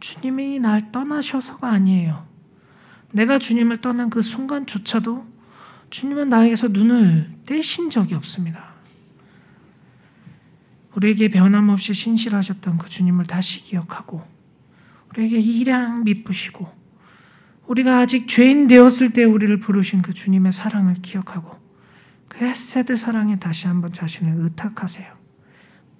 주님이 0.00 0.58
날 0.58 0.92
떠나셔서가 0.92 1.70
아니에요. 1.70 2.26
내가 3.12 3.38
주님을 3.38 3.78
떠난 3.78 4.10
그 4.10 4.20
순간조차도 4.20 5.26
주님은 5.88 6.28
나에게서 6.28 6.68
눈을 6.68 7.32
떼신 7.46 7.90
적이 7.90 8.16
없습니다. 8.16 8.70
우리에게 10.94 11.28
변함없이 11.28 11.94
신실하셨던 11.94 12.78
그 12.78 12.88
주님을 12.88 13.26
다시 13.26 13.62
기억하고 13.62 14.22
우리에게 15.10 15.38
일양 15.38 16.04
미쁘시고 16.04 16.80
우리가 17.66 17.98
아직 17.98 18.26
죄인 18.26 18.66
되었을 18.66 19.12
때 19.12 19.24
우리를 19.24 19.60
부르신 19.60 20.02
그 20.02 20.12
주님의 20.12 20.52
사랑을 20.52 20.94
기억하고 20.94 21.58
그 22.28 22.44
헤세드 22.44 22.96
사랑에 22.96 23.38
다시 23.38 23.68
한번 23.68 23.92
자신을 23.92 24.34
의탁하세요. 24.36 25.19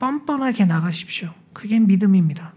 뻔뻔하게 0.00 0.64
나가십시오. 0.64 1.32
그게 1.52 1.78
믿음입니다. 1.78 2.54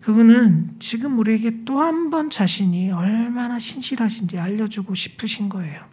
그분은 0.00 0.76
지금 0.78 1.18
우리에게 1.18 1.64
또 1.64 1.80
한 1.80 2.10
번 2.10 2.30
자신이 2.30 2.90
얼마나 2.90 3.58
신실하신지 3.58 4.38
알려주고 4.38 4.94
싶으신 4.94 5.48
거예요. 5.50 5.84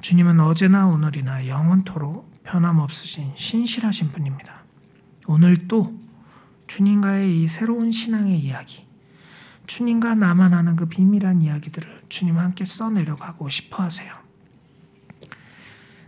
주님은 0.00 0.38
어제나 0.40 0.86
오늘이나 0.86 1.46
영원토록 1.48 2.42
변함없으신 2.44 3.32
신실하신 3.36 4.10
분입니다. 4.10 4.62
오늘 5.26 5.66
또 5.68 5.98
주님과의 6.66 7.42
이 7.42 7.48
새로운 7.48 7.90
신앙의 7.92 8.38
이야기, 8.38 8.86
주님과 9.66 10.14
나만 10.14 10.52
아는 10.52 10.76
그 10.76 10.86
비밀한 10.86 11.40
이야기들을 11.42 12.04
주님 12.08 12.38
함께 12.38 12.64
써내려가고 12.64 13.48
싶어 13.48 13.82
하세요. 13.82 14.12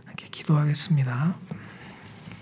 함께 0.05 0.27
기도하겠습니다. 0.29 1.35